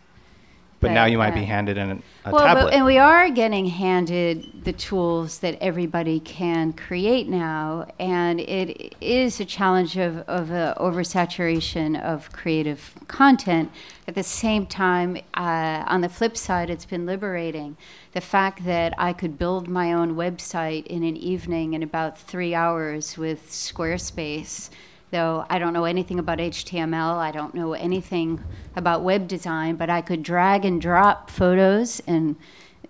[0.80, 2.66] But now you might be handed in a well, tablet.
[2.66, 8.96] But, and we are getting handed the tools that everybody can create now, and it
[9.02, 13.72] is a challenge of, of uh, oversaturation of creative content.
[14.08, 17.76] At the same time, uh, on the flip side, it's been liberating.
[18.14, 22.54] The fact that I could build my own website in an evening in about three
[22.54, 24.70] hours with Squarespace
[25.12, 28.44] though I don't know anything about HTML, I don't know anything
[28.76, 32.36] about web design, but I could drag and drop photos and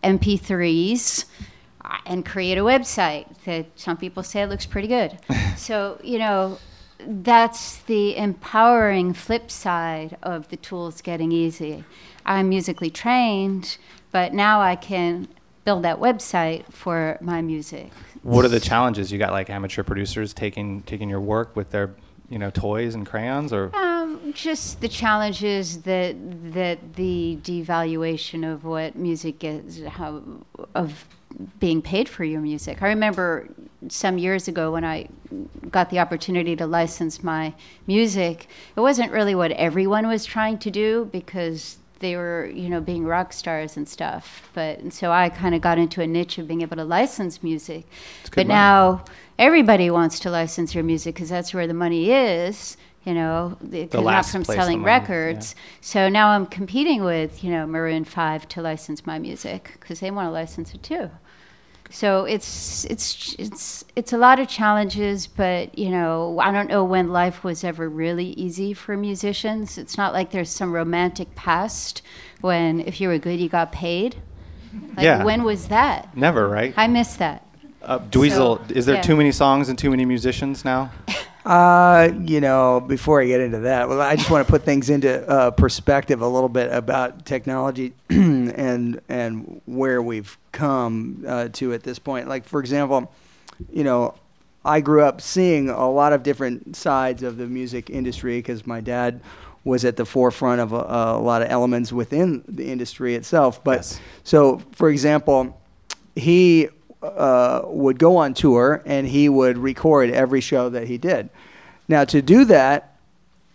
[0.04, 1.26] MP3s
[1.84, 5.18] uh, and create a website that some people say it looks pretty good.
[5.58, 6.58] so, you know,
[7.00, 11.84] that's the empowering flip side of the tools getting easy.
[12.26, 13.78] I'm musically trained,
[14.12, 15.28] but now I can
[15.64, 17.92] build that website for my music.
[18.24, 19.12] What are the challenges?
[19.12, 21.96] You got like amateur producers taking taking your work with their
[22.30, 26.16] you know toys and crayons, or Um, just the challenges that
[26.54, 30.22] that the devaluation of what music is, how
[30.76, 31.06] of
[31.60, 32.82] being paid for your music.
[32.82, 33.48] I remember
[33.90, 35.08] some years ago when I
[35.70, 37.54] got the opportunity to license my
[37.86, 38.48] music.
[38.76, 43.06] It wasn't really what everyone was trying to do because they were, you know, being
[43.06, 44.50] rock stars and stuff.
[44.54, 47.44] But and so I kind of got into a niche of being able to license
[47.44, 47.86] music.
[48.26, 48.50] But money.
[48.50, 49.06] now
[49.38, 52.78] everybody wants to license your music because that's where the money is.
[53.04, 55.56] You know, the, not from selling records.
[55.80, 60.12] So now I'm competing with, you know, Maroon 5 to license my music because they
[60.12, 61.10] want to license it too.
[61.90, 66.84] So it's it's it's it's a lot of challenges, but you know, I don't know
[66.84, 69.78] when life was ever really easy for musicians.
[69.78, 72.02] It's not like there's some romantic past
[72.42, 74.18] when if you were good you got paid.
[74.96, 75.24] Like Yeah.
[75.24, 76.16] when was that?
[76.16, 76.74] never, right?
[76.76, 77.47] I miss that.
[77.88, 79.02] Uh, Dweezil, So, is there yeah.
[79.02, 80.92] too many songs and too many musicians now?
[81.46, 84.90] Uh, you know, before I get into that, well, I just want to put things
[84.90, 91.72] into uh, perspective a little bit about technology and and where we've come uh, to
[91.72, 92.28] at this point.
[92.28, 93.14] Like, for example,
[93.72, 94.16] you know,
[94.66, 98.82] I grew up seeing a lot of different sides of the music industry because my
[98.82, 99.22] dad
[99.64, 103.64] was at the forefront of a, a lot of elements within the industry itself.
[103.64, 104.02] But Yes.
[104.26, 105.58] so, for example,
[106.14, 106.68] he
[107.02, 111.30] uh, would go on tour and he would record every show that he did.
[111.88, 112.98] Now, to do that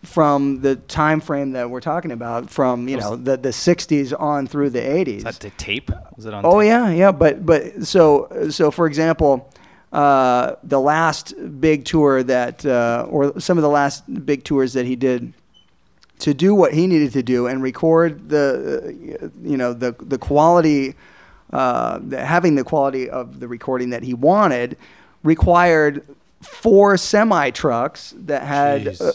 [0.02, 4.46] from the time frame that we're talking about, from you know the, the 60s on
[4.46, 5.18] through the 80s.
[5.18, 5.90] Is that the tape?
[6.16, 6.44] Was it on?
[6.44, 6.68] Oh tape?
[6.68, 7.12] yeah, yeah.
[7.12, 9.52] But but so so for example,
[9.92, 14.86] uh, the last big tour that uh, or some of the last big tours that
[14.86, 15.32] he did
[16.20, 20.18] to do what he needed to do and record the uh, you know the the
[20.18, 20.94] quality
[21.52, 24.76] uh, having the quality of the recording that he wanted
[25.22, 26.04] required
[26.40, 29.12] four semi trucks that had uh,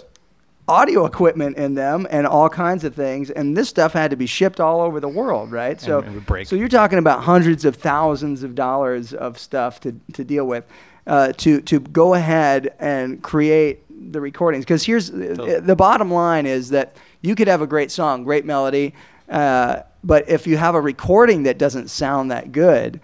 [0.67, 3.29] audio equipment in them and all kinds of things.
[3.29, 5.79] And this stuff had to be shipped all over the world right?
[5.79, 6.47] So it would break.
[6.47, 10.65] so you're talking about hundreds of thousands of dollars of stuff to, to deal with
[11.05, 14.65] uh, to to go ahead and create the recordings.
[14.65, 18.45] Because here's the, the bottom line is that you could have a great song great
[18.45, 18.93] melody
[19.29, 22.99] uh, but if you have a recording that doesn't sound that good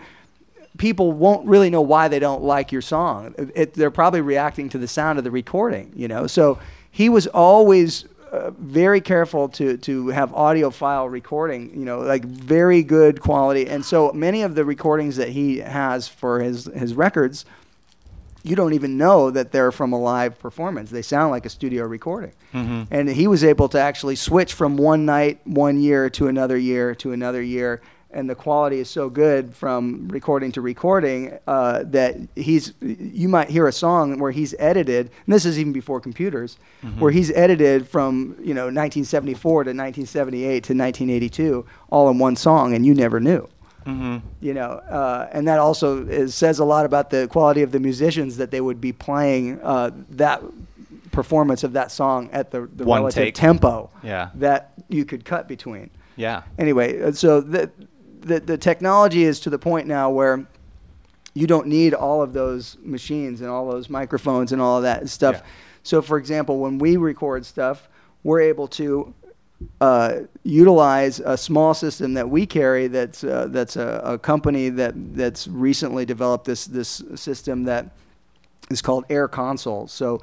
[0.77, 3.35] people won't really know why they don't like your song.
[3.37, 6.27] It, they're probably reacting to the sound of the recording, you know.
[6.27, 12.25] So he was always uh, very careful to to have audiophile recording, you know, like
[12.25, 13.67] very good quality.
[13.67, 17.45] And so many of the recordings that he has for his his records,
[18.43, 20.89] you don't even know that they're from a live performance.
[20.91, 22.33] They sound like a studio recording.
[22.91, 26.93] And he was able to actually switch from one night, one year to another year
[26.95, 27.81] to another year.
[28.11, 32.73] And the quality is so good from recording to recording uh, that he's.
[32.79, 36.59] You might hear a song where he's edited, and this is even before computers,
[36.99, 42.75] where he's edited from you know 1974 to 1978 to 1982, all in one song,
[42.75, 43.47] and you never knew
[43.85, 44.17] Mm-hmm.
[44.41, 47.79] you know, uh, and that also is, says a lot about the quality of the
[47.79, 50.41] musicians that they would be playing uh, that
[51.11, 53.35] performance of that song at the, the One relative take.
[53.35, 54.29] tempo Yeah.
[54.35, 55.89] that you could cut between.
[56.15, 56.43] Yeah.
[56.57, 57.71] Anyway, uh, so the,
[58.21, 60.45] the the technology is to the point now where
[61.33, 65.09] you don't need all of those machines and all those microphones and all of that
[65.09, 65.35] stuff.
[65.37, 65.49] Yeah.
[65.83, 67.89] So, for example, when we record stuff,
[68.23, 69.13] we're able to
[69.81, 72.87] uh, utilize a small system that we carry.
[72.87, 77.91] That's uh, that's a, a company that that's recently developed this this system that
[78.69, 79.91] is called Air Consoles.
[79.91, 80.21] So,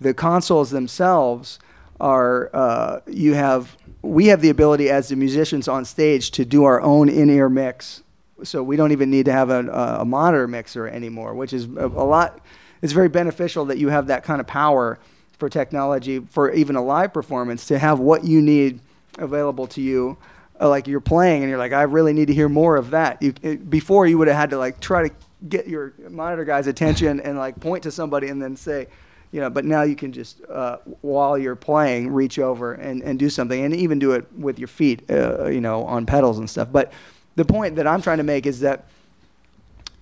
[0.00, 1.58] the consoles themselves
[2.00, 6.64] are uh, you have we have the ability as the musicians on stage to do
[6.64, 8.02] our own in-ear mix.
[8.42, 9.68] So we don't even need to have a,
[10.00, 12.40] a monitor mixer anymore, which is a, a lot.
[12.80, 14.98] It's very beneficial that you have that kind of power
[15.40, 18.80] for technology for even a live performance to have what you need
[19.18, 20.16] available to you.
[20.60, 23.20] Uh, like you're playing and you're like, I really need to hear more of that.
[23.22, 25.14] You, it, before you would have had to like try to
[25.48, 28.86] get your monitor guy's attention and like point to somebody and then say,
[29.32, 33.18] you know, but now you can just uh, while you're playing reach over and, and
[33.18, 36.50] do something and even do it with your feet, uh, you know, on pedals and
[36.50, 36.68] stuff.
[36.70, 36.92] But
[37.36, 38.86] the point that I'm trying to make is that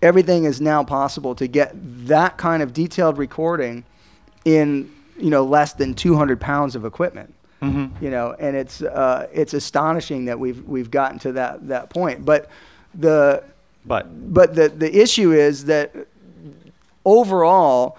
[0.03, 1.73] everything is now possible to get
[2.07, 3.85] that kind of detailed recording
[4.45, 7.35] in you know less than 200 pounds of equipment.
[7.63, 8.05] Mm-hmm.
[8.05, 12.25] You know, and it's uh, it's astonishing that we've we've gotten to that that point.
[12.25, 12.49] But
[12.95, 13.43] the
[13.85, 15.95] But but the the issue is that
[17.05, 17.99] overall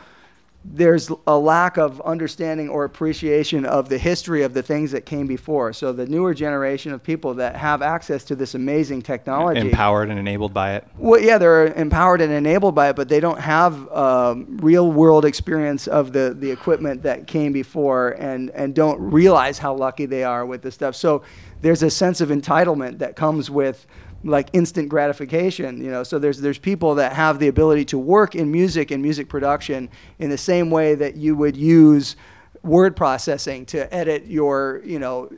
[0.66, 5.26] there's a lack of understanding or appreciation of the history of the things that came
[5.26, 5.72] before.
[5.72, 10.20] So the newer generation of people that have access to this amazing technology, empowered and
[10.20, 10.86] enabled by it.
[10.98, 15.24] well, yeah, they're empowered and enabled by it, but they don't have um, real world
[15.24, 20.26] experience of the, the equipment that came before and, and don't realize how lucky they
[20.26, 20.94] are with this stuff.
[20.94, 21.24] So
[21.62, 23.88] there's a sense of entitlement that comes with
[24.24, 26.04] like instant gratification, you know.
[26.04, 29.90] So there's there's people that have the ability to work in music and music production
[30.20, 32.16] in the same way that you would use
[32.62, 35.30] word processing to edit your you know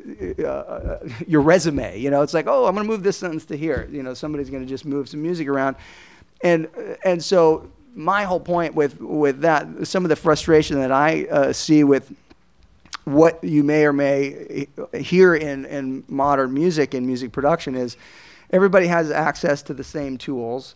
[0.44, 2.24] uh, your resume you know?
[2.24, 4.16] It's like oh i'm going to move this sentence to here you know?
[4.16, 5.76] Somebody's going to just move some music around.
[6.44, 6.68] And
[7.06, 11.54] and so my whole point with with that some of the frustration that i uh,
[11.54, 12.12] see with
[13.06, 17.98] what you may or may hear in, in modern music and music production is
[18.52, 20.76] everybody has access to the same tools.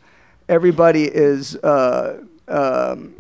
[0.50, 3.14] Everybody is, uh, um,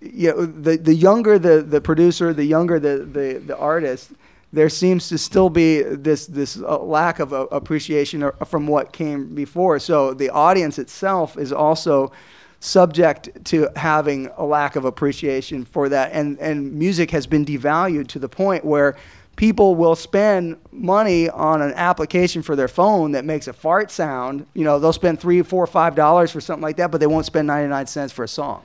[0.00, 4.12] you know, the, the younger the, the producer, the younger the, the, the artist,
[4.52, 8.92] there seems to still be this, this uh, lack of uh, appreciation or- from what
[8.92, 9.78] came before.
[9.78, 12.12] So the audience itself is also
[12.60, 16.10] subject to having a lack of appreciation for that.
[16.12, 18.96] And, and music has been devalued to the point where
[19.38, 24.44] people will spend money on an application for their phone that makes a fart sound.
[24.52, 27.24] You know, they'll spend three, four, five dollars for something like that, but they won't
[27.24, 28.64] spend 99 cents for a song.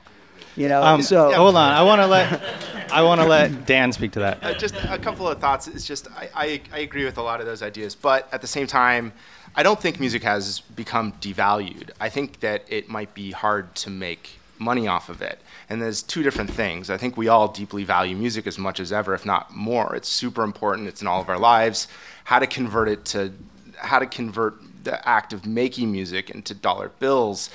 [0.56, 2.42] You know, Um, so hold on, I want to let
[2.92, 4.42] I want to let Dan speak to that.
[4.42, 5.68] Uh, just a couple of thoughts.
[5.68, 8.48] It's just I, I, I agree with a lot of those ideas, but at the
[8.48, 9.12] same time,
[9.54, 11.90] I don't think music has become devalued.
[12.00, 15.38] I think that it might be hard to make money off of it.
[15.68, 16.90] And there's two different things.
[16.90, 19.94] I think we all deeply value music as much as ever, if not more.
[19.94, 20.88] It's super important.
[20.88, 21.86] It's in all of our lives.
[22.24, 23.32] How to convert it to
[23.76, 27.50] how to convert the act of making music into dollar bills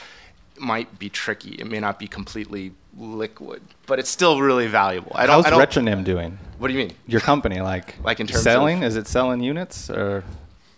[0.59, 1.51] might be tricky.
[1.55, 5.11] It may not be completely liquid, but it's still really valuable.
[5.15, 5.45] I don't.
[5.45, 6.37] How's Retronym doing?
[6.57, 6.93] what do you mean?
[7.07, 8.77] Your company, like, Like in terms of selling?
[8.79, 10.23] of- Is it selling units or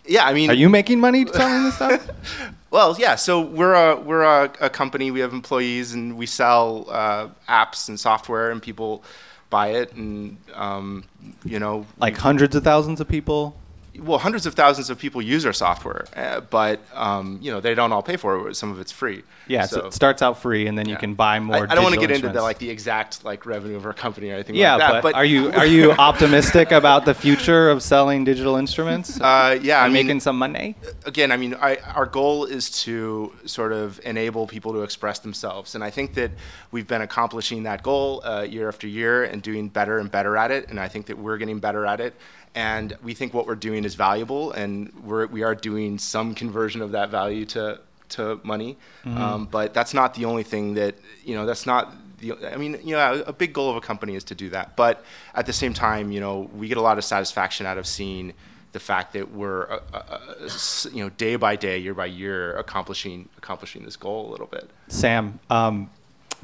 [0.06, 2.08] Yeah, I mean, are you making money selling this stuff?
[2.72, 3.16] Well, yeah.
[3.16, 5.10] So we're a we're a, a company.
[5.10, 9.04] We have employees, and we sell uh, apps and software, and people
[9.50, 11.04] buy it, and um,
[11.44, 13.54] you know, like hundreds of thousands of people?
[13.98, 17.74] Well, hundreds of thousands of people use our software, uh, but um, you know, they
[17.74, 18.54] don't all pay for it.
[18.54, 19.22] Some of it's free.
[19.48, 21.68] Yeah, so, it starts out free, and then you can buy more.
[21.68, 23.92] I, I don't want to get into the like the exact like revenue of our
[23.92, 25.02] company or anything Yeah, like that.
[25.02, 29.20] but, are you are you optimistic about the future of selling digital instruments?
[29.20, 30.74] Uh, yeah, I mean, making some money.
[31.04, 35.74] again, I mean, I, our goal is to sort of enable people to express themselves,
[35.74, 36.30] and I think that
[36.70, 40.50] we've been accomplishing that goal uh, year after year and doing better and better at
[40.50, 40.70] it.
[40.70, 42.14] And I think that we're getting better at it,
[42.54, 46.82] and we think what we're doing is valuable, and we're we are doing some conversion
[46.82, 48.76] of that value to to money.
[49.06, 51.46] Um, but that's not the only thing that you know.
[51.46, 54.34] That's not the, I mean, you know, a big goal of a company is to
[54.34, 54.76] do that.
[54.76, 57.86] But at the same time, you know, we get a lot of satisfaction out of
[57.86, 58.32] seeing
[58.72, 60.48] the fact that we're, uh, uh, uh,
[60.92, 64.70] you know, day by day, year by year, accomplishing accomplishing this goal a little bit.
[64.88, 65.90] Sam, um,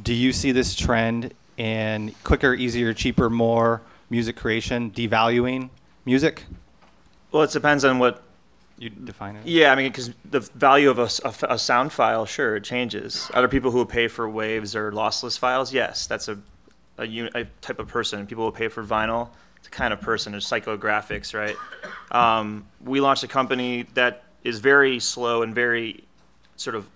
[0.02, 3.80] do you see this trend in quicker, easier, cheaper, more
[4.10, 5.70] music creation devaluing
[6.08, 6.44] music?
[7.32, 8.22] Well, it depends on what.
[8.78, 9.44] You define it.
[9.44, 13.28] Yeah, I mean, because the value of a sound file, sure, it changes.
[13.34, 15.72] Other people who will pay for WAVs or lossless files?
[15.74, 16.38] Yes, that's a
[16.96, 17.04] a,
[17.34, 18.26] a type of person.
[18.26, 19.28] People will pay for vinyl.
[19.64, 21.56] The kind of person, is psychographics, right?
[22.12, 26.04] Um, we launched a company that is very slow and very
[26.56, 26.88] sort of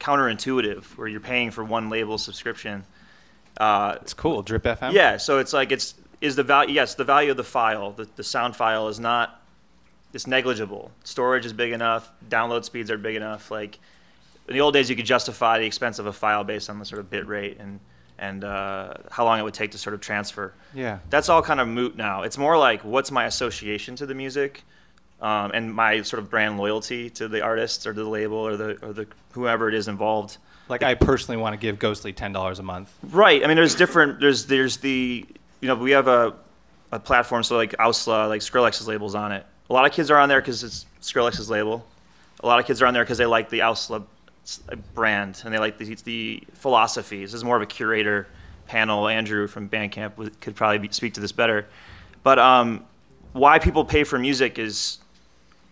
[0.00, 2.84] counterintuitive, where you're paying for one label subscription.
[3.58, 4.42] Uh, It's cool.
[4.42, 4.92] Drip FM.
[4.92, 6.74] yeah, so it's like it's is the value.
[6.74, 9.40] Yes, the value of the file, the, the sound file, is not.
[10.12, 10.92] It's negligible.
[11.02, 12.12] Storage is big enough.
[12.28, 13.50] Download speeds are big enough.
[13.50, 13.78] Like
[14.48, 16.84] in the old days, you could justify the expense of a file based on the
[16.84, 17.80] sort of bit rate and
[18.18, 20.54] and uh, how long it would take to sort of transfer.
[20.72, 20.98] Yeah.
[21.10, 22.22] That's all kind of moot now.
[22.22, 24.62] It's more like what's my association to the music,
[25.20, 28.56] um, and my sort of brand loyalty to the artist or to the label or
[28.56, 30.38] the or the whoever it is involved.
[30.68, 32.92] Like I personally want to give Ghostly ten dollars a month.
[33.02, 33.42] Right.
[33.42, 34.20] I mean, there's different.
[34.20, 35.26] There's there's the
[35.64, 36.34] you know we have a
[36.92, 39.46] a platform so like OWSLA like Skrillex's labels on it.
[39.70, 41.86] A lot of kids are on there because it's Skrillex's label.
[42.40, 44.04] A lot of kids are on there because they like the OWSLA
[44.94, 47.32] brand and they like the the philosophies.
[47.32, 48.26] This is more of a curator
[48.66, 49.08] panel.
[49.08, 51.66] Andrew from Bandcamp could probably be, speak to this better.
[52.22, 52.84] But um,
[53.32, 54.98] why people pay for music is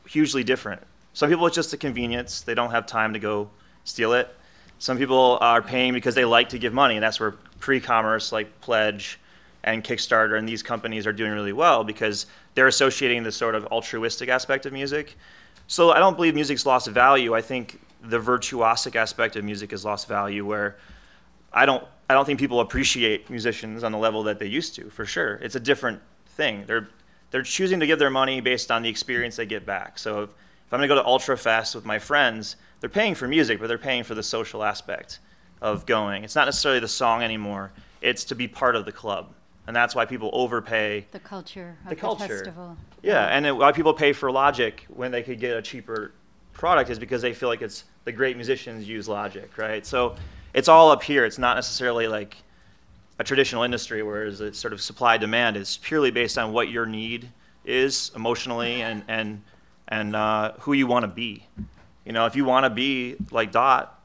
[0.09, 0.81] hugely different.
[1.13, 3.51] Some people it's just a convenience; they don't have time to go
[3.85, 4.35] steal it.
[4.79, 8.59] Some people are paying because they like to give money, and that's where pre-commerce like
[8.63, 9.19] Pledge
[9.65, 13.67] and Kickstarter and these companies are doing really well because they're associating this sort of
[13.67, 15.17] altruistic aspect of music.
[15.67, 17.35] So I don't believe music's lost value.
[17.35, 20.77] I think the virtuosic aspect of music has lost value where
[21.53, 24.91] I don't I don't think people appreciate musicians on the level that they used to,
[24.91, 25.37] for sure.
[25.37, 26.65] It's a different thing.
[26.67, 26.89] They're
[27.31, 29.99] they're choosing to give their money based on the experience they get back.
[29.99, 33.29] So if, if I'm gonna go to Ultra Fest with my friends, they're paying for
[33.29, 35.21] music, but they're paying for the social aspect
[35.63, 36.25] of going.
[36.25, 37.73] It's not necessarily the song anymore.
[38.01, 39.33] It's to be part of the club.
[39.67, 42.27] And that's why people overpay The culture of The the, culture.
[42.29, 42.77] festival.
[43.03, 46.13] yeah, and then why people pay for Logic when they could get a cheaper
[46.53, 49.87] product is because they feel like it's the great musicians use Logic, right?
[49.87, 50.17] So
[50.53, 51.25] it's all up here.
[51.25, 52.37] It's not necessarily like
[53.21, 55.57] a traditional industry where it's a sort of supply demand.
[55.57, 57.29] It's purely based on what your need
[57.65, 59.43] is emotionally and and
[59.89, 61.47] and uh, who you want to be.
[62.05, 64.01] You know, if you want to be like Dot,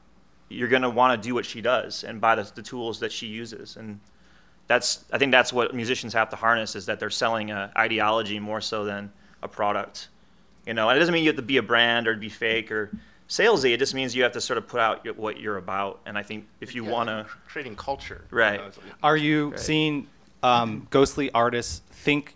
[0.48, 3.26] you're gonna want to do what she does and buy the, the tools that she
[3.26, 3.98] uses and
[4.68, 8.38] that's I think that's what musicians have to harness is that they're selling an ideology
[8.38, 9.10] more so than
[9.42, 10.08] a product.
[10.66, 12.70] You know, and it doesn't mean you have to be a brand or be fake
[12.70, 12.90] or
[13.28, 13.72] salesy.
[13.72, 16.00] It just means you have to sort of put out your- what you're about.
[16.06, 18.24] And I think if you Yeah, want to, creating culture.
[18.30, 18.52] Right.
[18.52, 19.58] You know, it's- Are you Right.
[19.60, 20.06] seeing
[20.42, 22.34] um, ghostly artists think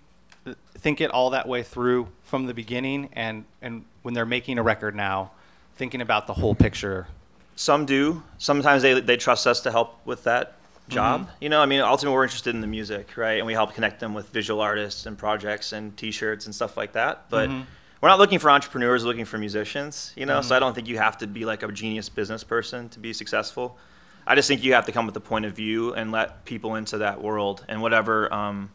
[0.76, 4.62] think it all that way through from the beginning, and and when they're making a
[4.62, 5.30] record now,
[5.76, 7.06] thinking about the whole picture?
[7.54, 8.22] some do.
[8.38, 10.54] Sometimes they they trust us to help with that
[10.88, 11.22] job.
[11.22, 11.30] Mm-hmm.
[11.40, 13.38] You know, I mean, ultimately we're interested in the music, right?
[13.38, 16.92] And we help connect them with visual artists and projects and T-shirts and stuff like
[16.92, 17.28] that.
[17.30, 17.62] But mm-hmm.
[18.00, 19.04] we're not looking for entrepreneurs.
[19.04, 20.12] We're looking for musicians.
[20.16, 20.48] You know, mm-hmm.
[20.48, 23.12] so I don't think you have to be like a genius business person to be
[23.12, 23.78] successful.
[24.26, 26.76] I just think you have to come with a point of view and let people
[26.76, 28.70] into that world and whatever um,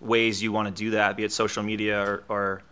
[0.00, 2.62] ways you want to do that, be it social media or, or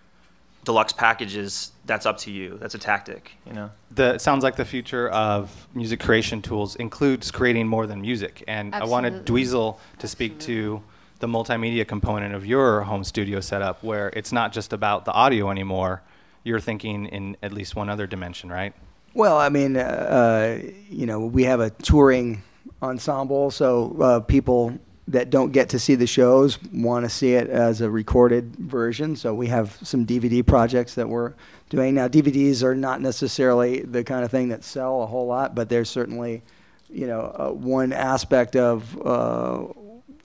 [0.69, 1.73] deluxe packages.
[1.87, 2.59] That's up to you.
[2.61, 3.33] That's a tactic.
[3.47, 3.71] You know.
[3.91, 8.45] The it sounds like the future of music creation tools includes creating more than music,
[8.47, 9.45] and I wanted Absolutely.
[9.45, 10.83] Dweezil to speak to
[11.21, 15.51] the multimedia component of your home studio setup, where it's not just about the audio
[15.51, 16.03] anymore.
[16.45, 18.75] You're thinking in at least one other dimension, right?
[19.15, 22.43] Well, I mean, uh, uh, you know, we have a touring
[22.83, 24.79] ensemble, so uh, people
[25.09, 29.17] that don't get to see the shows want to see it as a recorded version.
[29.17, 31.33] So we have some DVD projects that we're
[31.71, 32.09] doing now.
[32.09, 35.85] DVDs are not necessarily the kind of thing that sell a whole lot, but they're
[35.87, 36.43] certainly,
[36.91, 39.65] you know, uh, one aspect of, uh,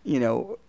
[0.03, 0.59] you know,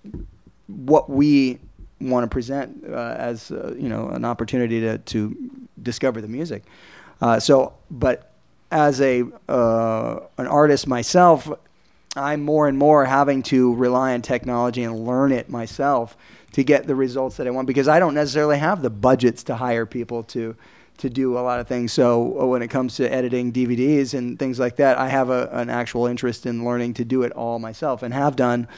[0.69, 1.59] what we
[2.01, 5.37] want to present uh, as uh, you know an opportunity to, to
[5.83, 6.65] discover the music.
[7.21, 8.33] Uh, so, but
[8.71, 11.51] as a uh, an artist myself,
[12.17, 16.17] I'm more and more having to rely on technology and learn it myself
[16.53, 19.57] to get the results that I want because I don't necessarily have the budgets to
[19.57, 20.55] hire people to
[20.99, 21.93] to do a lot of things.
[21.93, 25.49] So uh, when it comes to editing DVDs and things like that, I have a,
[25.51, 28.69] an actual interest in learning to do it all myself and have done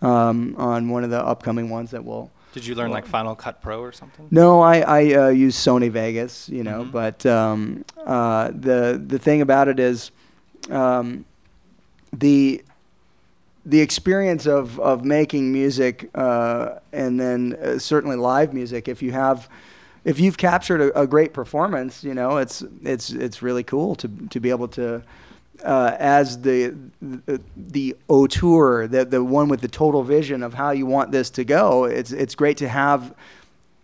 [0.00, 2.30] um, on one of the upcoming ones that will.
[2.54, 4.26] Did you learn like Final Cut Pro or something?
[4.30, 6.92] No, I, I uh, use Sony Vegas, you know, Mhm.
[6.92, 10.10] but um, uh, the the thing about it is
[10.70, 11.26] um,
[12.14, 12.62] the
[13.66, 18.86] the experience of, of making music uh, and then uh, certainly live music.
[18.88, 19.48] If you have
[20.04, 24.08] if you've captured a, a great performance, you know, it's it's it's really cool to
[24.30, 25.02] to be able to.
[25.64, 30.70] Uh, as the the, the auteur, the the one with the total vision of how
[30.70, 33.14] you want this to go, it's it's great to have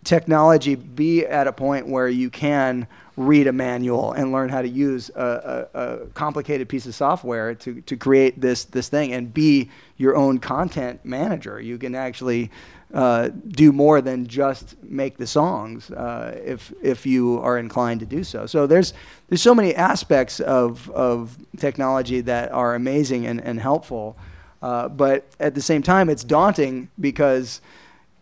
[0.05, 2.86] technology be at a point where you can
[3.16, 7.55] read a manual and learn how to use a, a, a complicated piece of software
[7.55, 11.61] to, to create this this thing and be your own content manager.
[11.61, 12.50] You can actually
[12.94, 18.07] uh, do more than just make the songs uh, if if you are inclined to
[18.07, 18.46] do so.
[18.46, 18.94] So there's
[19.28, 24.16] there's so many aspects of of technology that are amazing and, and helpful,
[24.62, 27.61] uh, but at the same time it's daunting because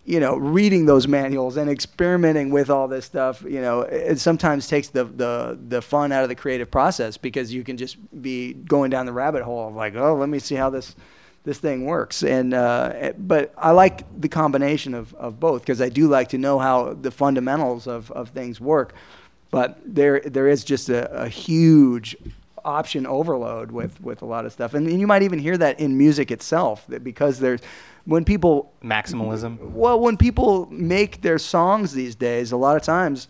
[0.05, 4.67] you know, reading those manuals and experimenting with all this stuff, you know, it sometimes
[4.67, 8.55] takes the, the, the fun out of the creative process because you can just be
[8.55, 10.97] going down the rabbit hole of like, oh, let me see how this,
[11.45, 12.23] this thing works.
[12.23, 16.39] And, uh, but I like the combination of, of both because I do like to
[16.39, 18.95] know how the fundamentals of, of things work.
[19.51, 22.17] But there, there is just a, a huge
[22.65, 24.75] option overload with, with a lot of stuff.
[24.75, 27.61] And, and you might even hear that in music itself that because there's,
[28.05, 29.59] when people maximalism.
[29.73, 33.29] Well, when people make their songs these days, a lot of times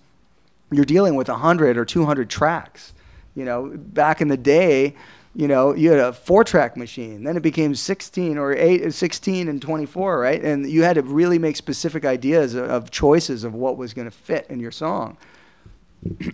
[0.73, 2.93] you're dealing with 100 or 200 tracks.
[3.35, 4.95] You know, back in the day,
[5.35, 7.23] you know, you had a four-track machine.
[7.23, 10.43] Then it became 16 or 8, 16 and 24, right?
[10.43, 14.11] And you had to really make specific ideas of, of choices of what was going
[14.11, 15.17] to fit in your song.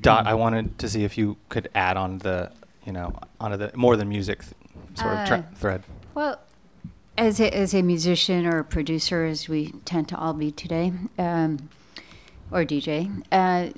[0.00, 2.50] Dot, I wanted to see if you could add on the,
[2.86, 4.54] you know, onto the more than music th-
[4.94, 5.82] sort of tra- Uh, thread.
[6.14, 6.38] Well,
[7.18, 10.92] as a, as a musician or a producer, as we tend to all be today,
[11.18, 11.68] um,
[12.50, 13.70] or DJ, uh,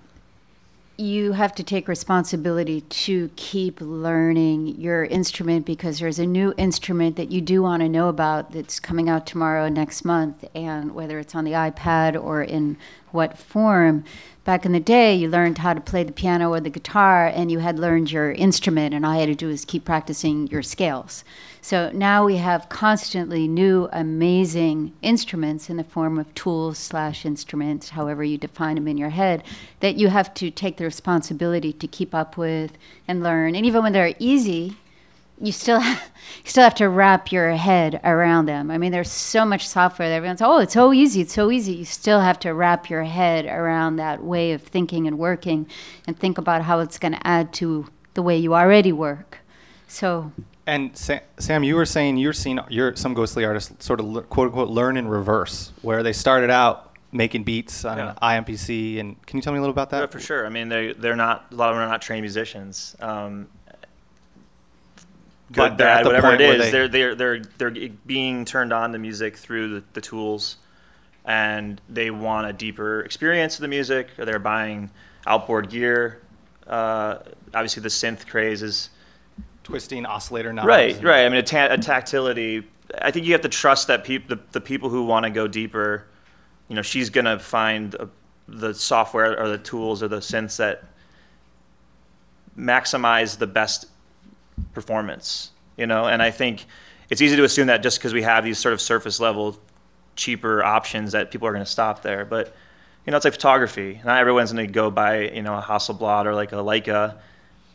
[0.97, 7.15] you have to take responsibility to keep learning your instrument because there's a new instrument
[7.15, 11.21] that you do want to know about that's coming out tomorrow, next month, and whether
[11.21, 12.77] it's on the iPad or in
[13.13, 14.05] what form.
[14.49, 17.53] Back in the day, you learned how to play the piano or the guitar, and
[17.53, 20.63] you had learned your instrument, and all you had to do was keep practicing your
[20.63, 21.23] scales.
[21.61, 27.91] So now we have constantly new, amazing instruments in the form of tools slash instruments,
[27.91, 29.43] however you define them in your head,
[29.81, 33.55] that you have to take the responsibility to keep up with and learn.
[33.55, 34.79] And even when they're easy,
[35.41, 35.97] you still you
[36.45, 38.71] still have to wrap your head around them.
[38.71, 41.73] I mean, there's so much software that everyone's oh, it's so easy, it's so easy.
[41.75, 45.67] You still have to wrap your head around that way of thinking and working,
[46.07, 49.39] and think about how it's going to add to the way you already work.
[49.87, 50.33] So
[50.67, 54.23] And Sa- Sam, you were saying you're seeing you're some ghostly artists sort of le-
[54.23, 58.15] quote unquote learn in reverse, where they started out making beats on Yeah.
[58.21, 59.01] an MPC.
[59.01, 60.01] And can you tell me a little about that?
[60.01, 60.45] Yeah, for sure.
[60.45, 62.95] I mean, they they're not a lot of them are not trained musicians.
[63.01, 63.58] Um, But
[65.53, 68.73] good, they're bad, whatever point it where is, they- they're they're they're they're being turned
[68.73, 70.57] on to music through the, the tools,
[71.25, 74.09] and they want a deeper experience of the music.
[74.19, 74.91] Or they're buying
[75.27, 76.21] outboard gear.
[76.67, 77.19] Uh,
[77.55, 78.91] obviously, the synth craze is
[79.65, 80.67] Twisting oscillator knobs.
[80.67, 81.27] right, and- right.
[81.27, 82.67] I mean, a, ta- a tactility.
[83.03, 85.47] I think you have to trust that peop- the, the people who want to go
[85.47, 86.07] deeper,
[86.69, 88.07] you know, she's gonna find uh
[88.51, 90.85] the software or the tools or the synths that
[92.59, 93.87] maximize the best
[94.73, 95.51] performance.
[95.77, 96.67] You know, and I think
[97.11, 99.59] it's easy to assume that just because we have these sort of surface level,
[100.17, 102.25] cheaper options that people are going to stop there.
[102.25, 102.55] But
[103.07, 104.01] you know, it's like photography.
[104.05, 107.17] Not everyone's going to go buy you know a Hasselblad or like a Leica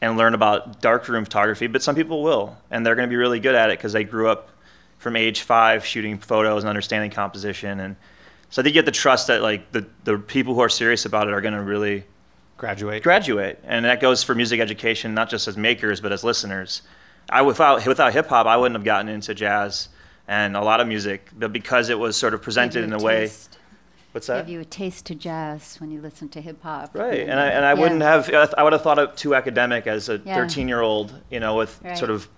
[0.01, 3.39] and learn about darkroom photography, but some people will, and they're going to be really
[3.39, 4.49] good at it because they grew up
[4.97, 7.79] from age five shooting photos and understanding composition.
[7.79, 7.95] And
[8.49, 11.05] so I think you have to trust that like the the people who are serious
[11.05, 12.03] about it are going to really
[12.57, 13.03] Graduate.
[13.03, 16.81] graduate, and that goes for music education, not just as makers but as listeners.
[17.29, 19.89] I without without hip hop, I wouldn't have gotten into jazz
[20.27, 22.97] and a lot of music, but because it was sort of presented give in you
[22.97, 23.19] a way.
[23.27, 23.57] taste-
[24.13, 24.45] What's that?
[24.45, 26.91] Give you a taste to jazz when you listen to hip hop.
[26.93, 27.79] Right, and I and I Yeah.
[27.79, 28.29] wouldn't have.
[28.57, 30.35] I would have thought it too academic as a Yeah.
[30.35, 31.97] 13 year old, you know, with Right.
[31.97, 32.29] sort of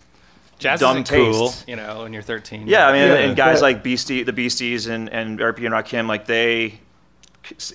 [0.58, 1.68] Jazz dumb isn't cool, taste.
[1.68, 2.66] you know, when you're 13.
[2.68, 5.66] Yeah, I mean, Yeah, and guys but- like Beastie, the Beasties, and and Eric B
[5.66, 6.80] and Rakim, like they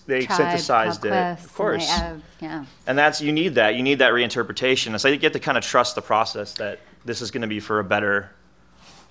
[0.07, 1.89] they Tribe, synthesized it, of course.
[1.91, 2.65] and have- yeah.
[2.87, 3.75] And that's you need that.
[3.75, 4.99] You need that reinterpretation.
[4.99, 7.61] So you get to kind of trust the process that this is going to be
[7.61, 8.31] for a better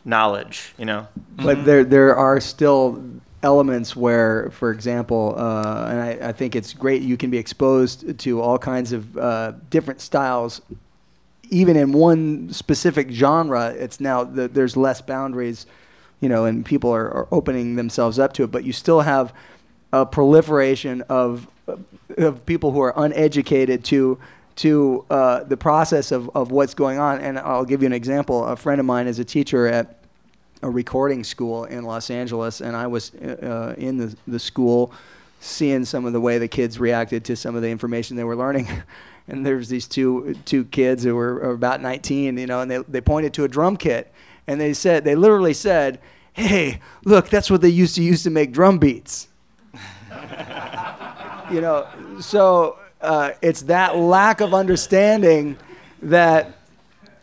[0.06, 0.74] knowledge.
[0.78, 1.08] You know.
[1.36, 3.04] But there, there are still
[3.44, 8.20] elements where, for example, uh, and I, I think it's great you can be exposed
[8.20, 10.62] to all kinds of uh, different styles.
[11.52, 15.66] Even in one specific genre, it's now the, there's less boundaries,
[16.20, 18.52] you know, and people are, are opening themselves up to it.
[18.52, 19.34] But you still have
[19.92, 21.48] a proliferation of
[22.18, 24.20] of people who are uneducated to
[24.56, 27.22] to uh, the process of, of what's going on.
[27.22, 28.46] And I'll give you an example.
[28.46, 30.04] A friend of mine is a teacher at
[30.62, 34.92] a recording school in Los Angeles, and I was uh, in the, the school
[35.40, 38.36] seeing some of the way the kids reacted to some of the information they were
[38.36, 38.68] learning.
[39.30, 42.80] and there's these two two kids who were were about 19, you know, and they,
[42.90, 44.12] they pointed to a drum kit,
[44.48, 46.02] and they said they literally said,
[46.34, 49.30] "Hey, look, that's what they used to use to make drum beats."
[51.52, 51.88] You know,
[52.20, 55.58] so uh, it's that lack of understanding
[56.02, 56.56] that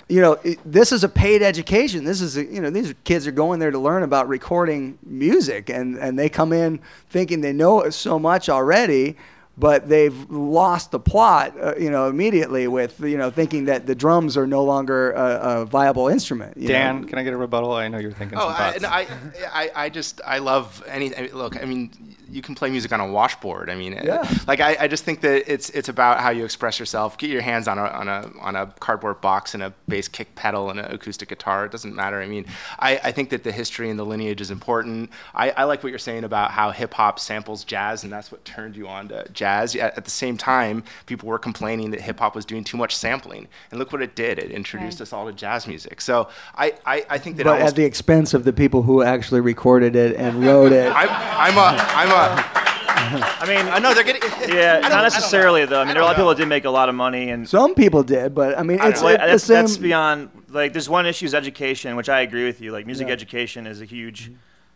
[0.09, 2.05] you know, it, this is a paid education.
[2.05, 5.69] This is, a, you know, these kids are going there to learn about recording music,
[5.69, 6.79] and, and they come in
[7.11, 9.17] thinking they know so much already,
[9.59, 13.97] but they've lost the plot, uh, you know, immediately with, you know, thinking that the
[13.97, 16.57] drums are no longer a, a viable instrument.
[16.57, 17.09] you Dan, know.
[17.09, 17.73] can I get a rebuttal?
[17.73, 18.77] I know you're thinking Oh, some I, thoughts.
[18.77, 19.07] and I,
[19.53, 21.17] I, I just, I love any.
[21.17, 21.91] I mean, look, I mean,
[22.31, 23.71] you can play music on a washboard.
[23.71, 24.29] I mean, it- Yeah.
[24.47, 27.17] like I, I just think that it's, it's about how you express yourself.
[27.19, 30.35] Get your hands on a, on a, on a cardboard box and a bass kick
[30.35, 31.67] pedal and an acoustic guitar.
[31.67, 32.21] It doesn't matter.
[32.21, 32.47] I mean,
[32.79, 35.11] I, I think that the history and the lineage is important.
[35.35, 38.45] I, I like what you're saying about how hip hop samples jazz, and that's what
[38.45, 39.77] turned you on to jazz.
[39.77, 42.97] At, at the same time, people were complaining that hip hop was doing too much
[42.97, 44.39] sampling, and look what it did.
[44.39, 45.03] It introduced Right.
[45.03, 46.01] us all to jazz music.
[46.01, 49.03] So I, I, I think that but almost at the expense of the people who
[49.03, 50.91] actually recorded it and wrote it.
[50.95, 52.16] I'm, I'm a, I'm a.
[52.17, 54.23] I mean, I know they're getting.
[54.49, 55.81] yeah, don't- I not don't necessarily though.
[55.81, 56.95] I mean, I there are a lot of people that did make a lot of
[56.95, 59.57] money, and Some people did, but I mean, it's, don't it's the that's, same.
[59.57, 62.73] that's beyond like there's one issue is education, which I agree with you.
[62.73, 63.13] Like music Yeah.
[63.13, 64.33] education is a huge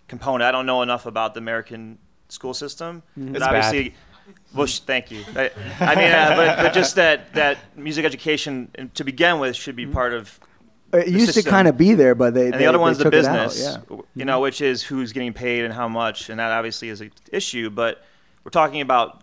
[0.08, 0.42] component.
[0.42, 3.32] I don't know enough about the American school system, Mm-hmm.
[3.32, 3.54] but It's bad.
[3.64, 3.94] obviously,
[4.54, 5.24] well, sh- thank you.
[5.34, 9.74] I, I mean, uh, but, but just that that music education to begin with should
[9.76, 10.38] be part of,
[10.92, 13.04] it used to kind of be there, but they and they, the other one's the
[13.04, 13.10] it out,
[13.50, 13.60] business.
[13.60, 13.96] yeah.
[14.14, 17.12] You know, which is who's getting paid and how much, and that obviously is an
[17.32, 17.70] issue.
[17.70, 18.02] But
[18.44, 19.22] we're talking about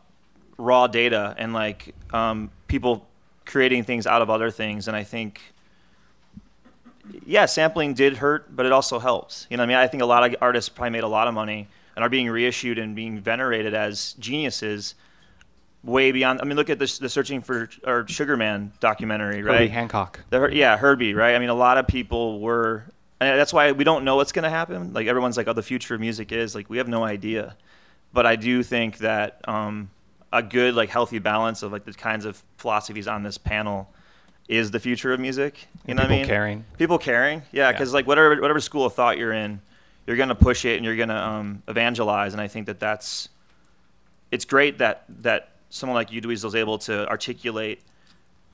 [0.57, 3.07] raw data and like um, people
[3.45, 5.41] creating things out of other things, and I think
[7.25, 9.47] yeah, sampling did hurt, but it also helps.
[9.49, 11.33] You know, I mean, I think a lot of artists probably made a lot of
[11.33, 14.95] money and are being reissued and being venerated as geniuses,
[15.83, 16.41] way beyond.
[16.41, 19.59] I mean, look at this, the Searching for or Sugar Man documentary, right?
[19.61, 19.67] Herbie?
[19.69, 20.19] Hancock.
[20.29, 21.35] The, yeah, Herbie, right?
[21.35, 22.83] I mean, a lot of people were,
[23.19, 24.93] and that's why we don't know what's going to happen.
[24.93, 27.55] Like everyone's like, "Oh, the future of music is." Like we have no idea,
[28.13, 29.89] but I do think that um,
[30.33, 33.89] a good, like, healthy balance of like the kinds of philosophies on this panel
[34.49, 35.57] is the future of music.
[35.85, 36.25] You And know what I people mean?
[36.27, 36.65] caring.
[36.77, 37.71] People caring, yeah, Yeah.
[37.71, 39.61] because like whatever whatever school of thought you're in,
[40.05, 43.29] you're gonna push it and you're gonna um, evangelize, and I think that that's
[44.31, 47.81] it's great that that someone like you, Dweezil, is able to articulate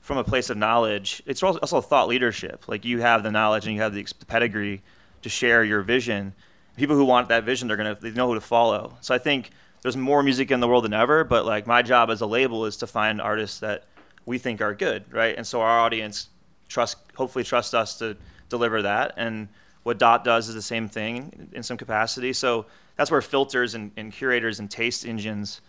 [0.00, 1.22] from a place of knowledge.
[1.26, 2.68] It's also thought leadership.
[2.68, 4.82] Like you have the knowledge and you have the pedigree
[5.22, 6.34] to share your vision.
[6.76, 8.96] People who want that vision, they're gonna they know who to follow.
[9.00, 9.50] So I think
[9.82, 11.24] there's more music in the world than ever.
[11.24, 13.84] But like my job as a label is to find artists that
[14.26, 15.36] we think are good, right?
[15.36, 16.28] And so our audience
[16.68, 18.16] trust, hopefully, trust us to
[18.48, 19.14] deliver that.
[19.16, 19.48] And
[19.84, 22.32] what Dot does is the same thing in some capacity.
[22.32, 25.60] So that's where filters and, and curators and taste engines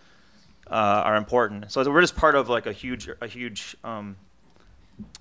[0.70, 1.72] uh, are important.
[1.72, 4.16] So we're just part of like a huge, a huge um,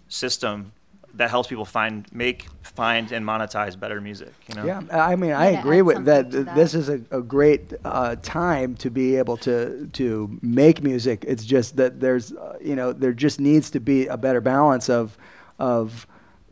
[0.08, 0.72] system
[1.16, 4.32] that helps people find, make, find, and monetize better music.
[4.48, 4.64] You know?
[4.66, 6.30] Yeah, I mean, I agree with that.
[6.32, 6.54] that.
[6.56, 11.24] This is a, a great uh, time to be able to to make music.
[11.26, 14.90] It's just that there's, uh, you know, there just needs to be a better balance
[14.90, 15.16] of,
[15.60, 16.08] of,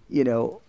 [0.09, 0.62] you know,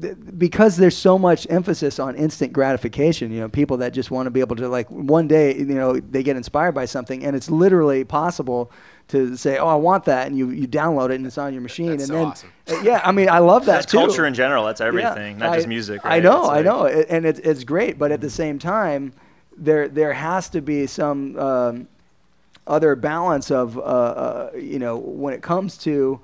[0.00, 3.30] th- because there's so much emphasis on instant gratification.
[3.32, 5.98] You know, people that just want to be able to like one day, you know,
[6.00, 8.70] they get inspired by something, and it's literally possible
[9.08, 11.62] to say, "Oh, I want that," and you you download it and it's on your
[11.62, 12.52] machine, That's and so then awesome.
[12.70, 13.98] uh, yeah, I mean, I love that That's too.
[13.98, 14.64] culture in general.
[14.64, 16.00] That's Yeah, everything, not just I- music.
[16.04, 19.12] I know, It's I know, it, and it's it's great, but at the same time,
[19.56, 21.88] there there has to be some um,
[22.66, 26.20] other balance of uh, uh, you know when it comes to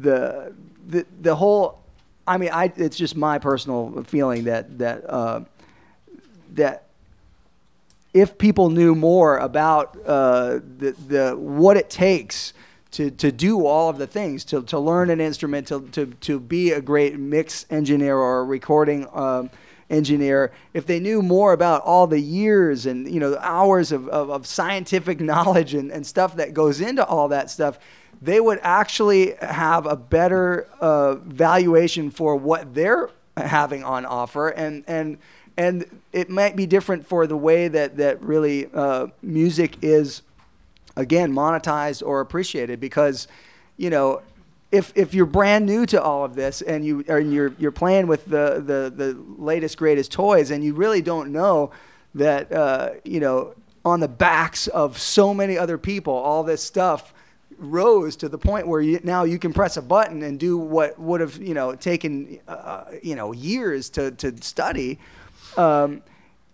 [0.00, 0.54] the
[0.88, 1.80] the the whole.
[2.26, 5.40] I mean, I it's just my personal feeling that that uh,
[6.52, 6.84] that
[8.14, 12.54] if people knew more about uh, the, the what it takes
[12.92, 16.38] to, to do all of the things, to, to learn an instrument, to, to, to
[16.38, 19.50] be a great mix engineer or a recording um,
[19.90, 24.30] engineer, if they knew more about all the years and you know hours of, of,
[24.30, 27.80] of scientific knowledge and, and stuff that goes into all that stuff,
[28.24, 34.48] they would actually have a better uh, valuation for what they're having on offer.
[34.48, 35.18] And and
[35.56, 40.22] and it might be different for the way that that really uh, music is
[40.96, 43.28] again monetized or appreciated because
[43.76, 44.22] you know
[44.72, 48.06] if if you're brand new to all of this and you and you're you're playing
[48.06, 51.70] with the the the latest greatest toys and you really don't know
[52.14, 53.54] that uh, you know
[53.84, 57.12] on the backs of so many other people all this stuff
[57.58, 60.98] rose to the point where you, now you can press a button and do what
[60.98, 64.98] would have you know taken uh, you know years to to study.
[65.56, 66.02] Um,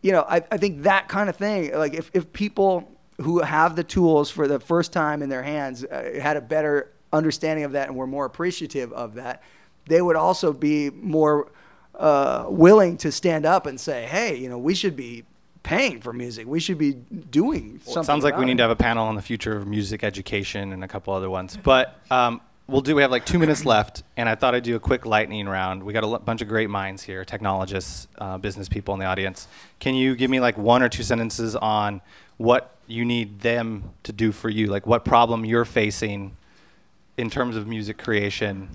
[0.03, 3.77] you know I, I think that kind of thing like if, if people who have
[3.77, 7.73] the tools for the first time in their hands uh, had a better understanding of
[7.73, 9.43] that and were more appreciative of that
[9.87, 11.51] they would also be more
[11.97, 15.25] uh, willing to stand up and say hey you know we should be
[15.71, 18.57] paying for music we should be doing Well, something it sounds like we need it.
[18.57, 21.57] to have a panel on the future of music education and a couple other ones.
[21.63, 22.97] But um, we'll do.
[22.97, 25.85] We have like two minutes left, and I thought I'd do a quick lightning round.
[25.85, 29.07] We got a l- bunch of great minds here, technologists, uh, business people in the
[29.07, 29.47] audience.
[29.79, 32.01] Can you give me like one or two sentences on
[32.37, 34.67] what you need them to do for you?
[34.67, 36.37] Like what problem you're facing
[37.17, 38.71] in terms of music creation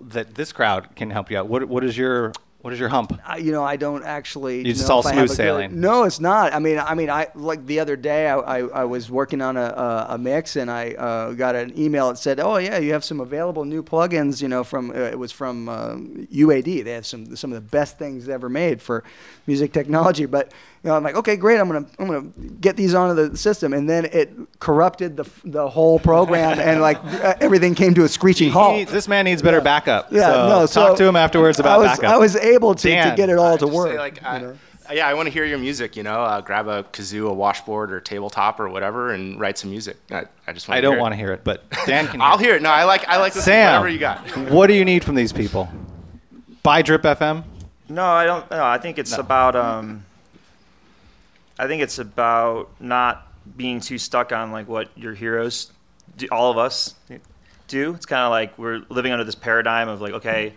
[0.00, 1.46] that this crowd can help you out?
[1.48, 2.32] What What is your
[2.68, 3.18] What is your hump?
[3.24, 4.58] I, you know, I don't actually.
[4.58, 5.80] You just all if I have smooth a good- sailing.
[5.80, 6.52] no, it's not.
[6.52, 9.56] I mean, I mean, I like the other day, I, I, I was working on
[9.56, 12.92] a, a, a mix, and I uh, got an email that said, "Oh yeah, you
[12.92, 16.84] have some available new plugins." You know, from uh, it was from um, UAD.
[16.84, 19.02] They have some some of the best things ever made for
[19.46, 20.26] music technology.
[20.26, 20.52] But
[20.84, 21.58] you know, I'm like, okay, great.
[21.58, 22.28] I'm gonna I'm gonna
[22.60, 27.02] get these onto the system, and then it corrupted the the whole program, and like
[27.42, 28.76] everything came to a screeching He halt.
[28.76, 30.12] needs- this man needs better backup.
[30.12, 30.66] Yeah, so no.
[30.66, 32.14] So talk to him afterwards about I was, backup.
[32.14, 33.16] I was able to, to Dan.
[33.16, 33.90] get it all I'd to work.
[33.92, 34.58] say, like, you I- know?
[34.92, 35.96] yeah, I want to hear your music.
[35.96, 39.68] You know, uh, grab a kazoo, a washboard, or tabletop, or whatever, and write some
[39.70, 39.96] music.
[40.10, 40.78] I, I just want.
[40.78, 42.20] I don't want to hear it, but Dan can.
[42.22, 42.62] I'll hear it.
[42.62, 43.06] No, I like.
[43.08, 43.32] I like.
[43.34, 44.20] Sam, Whatever you got.
[44.50, 45.68] what do you need from these people?
[46.62, 47.44] Buy Drip FM.
[47.90, 48.50] No, I don't.
[48.50, 49.56] No, I think it's about.
[49.56, 50.04] Um,
[51.58, 55.72] I think it's about not being too stuck on like what your heroes,
[56.16, 56.94] do, all of us,
[57.66, 57.94] do.
[57.94, 60.54] It's kind of like we're living under this paradigm of like, okay,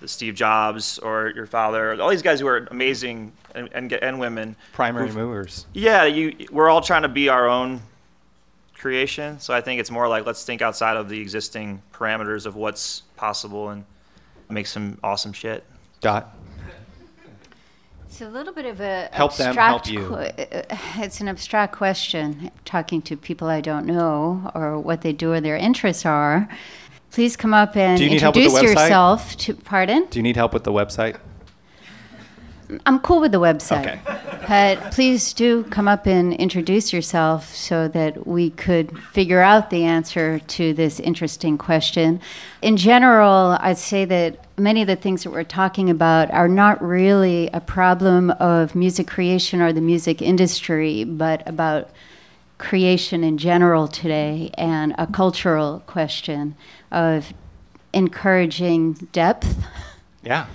[0.00, 4.18] the Steve Jobs or your father, all these guys who are amazing and and, and
[4.18, 4.56] women.
[4.72, 5.66] Primary movers.
[5.72, 6.46] Yeah, you.
[6.50, 7.82] We're all trying to be our own
[8.74, 9.38] creation.
[9.40, 13.02] So I think it's more like let's think outside of the existing parameters of what's
[13.16, 13.84] possible and
[14.48, 15.64] make some awesome shit.
[16.00, 16.34] Dot.
[18.20, 20.14] It's a little bit of a Help them help abstract you.
[20.14, 20.30] uh,
[20.98, 22.50] it's an abstract question.
[22.66, 26.46] Talking to people I don't know or what they do or their interests are.
[27.12, 29.38] Please come up and you need help with the introduce yourself.
[29.38, 30.06] To pardon?
[30.10, 31.18] Do you need help with the website?
[32.84, 33.86] I'm cool with the website.
[33.86, 34.29] Okay.
[34.48, 39.84] But please do come up and introduce yourself so that we could figure out the
[39.84, 42.20] answer to this interesting question.
[42.62, 46.82] In general, I'd say that many of the things that we're talking about are not
[46.82, 51.90] really a problem of music creation or the music industry, but about
[52.58, 56.54] creation in general today and a cultural question
[56.90, 57.32] of
[57.92, 59.56] encouraging depth
[60.22, 60.46] Yeah.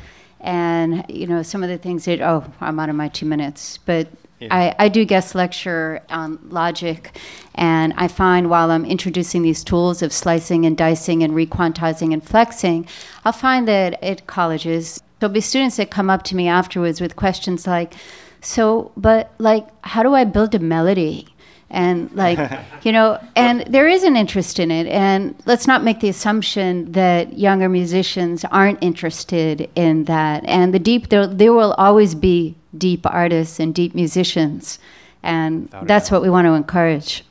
[0.46, 3.80] And you know some of the things that oh i'm out of my two minutes
[3.80, 4.08] but
[4.40, 4.50] Yeah.
[4.52, 7.18] I, I do guest lecture on logic
[7.56, 12.24] and i find while i'm introducing these tools of slicing and dicing and requantizing and
[12.24, 12.88] flexing
[13.24, 17.16] i'll find that at colleges there'll be students that come up to me afterwards with
[17.16, 17.96] questions like
[18.42, 21.28] so but like how do i build a melody
[21.76, 22.40] and like
[22.84, 26.92] you know and there is an interest in it and let's not make the assumption
[26.94, 32.56] that younger musicians aren't interested in that and the deep there, there will always be
[32.78, 34.80] deep artists and deep musicians
[35.22, 37.24] and Without that's what we want to encourage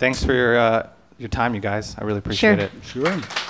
[0.00, 0.88] Thanks for your uh,
[1.18, 1.94] your time, you guys.
[1.98, 3.04] I really appreciate Sure.
[3.04, 3.16] it.
[3.20, 3.49] Sure.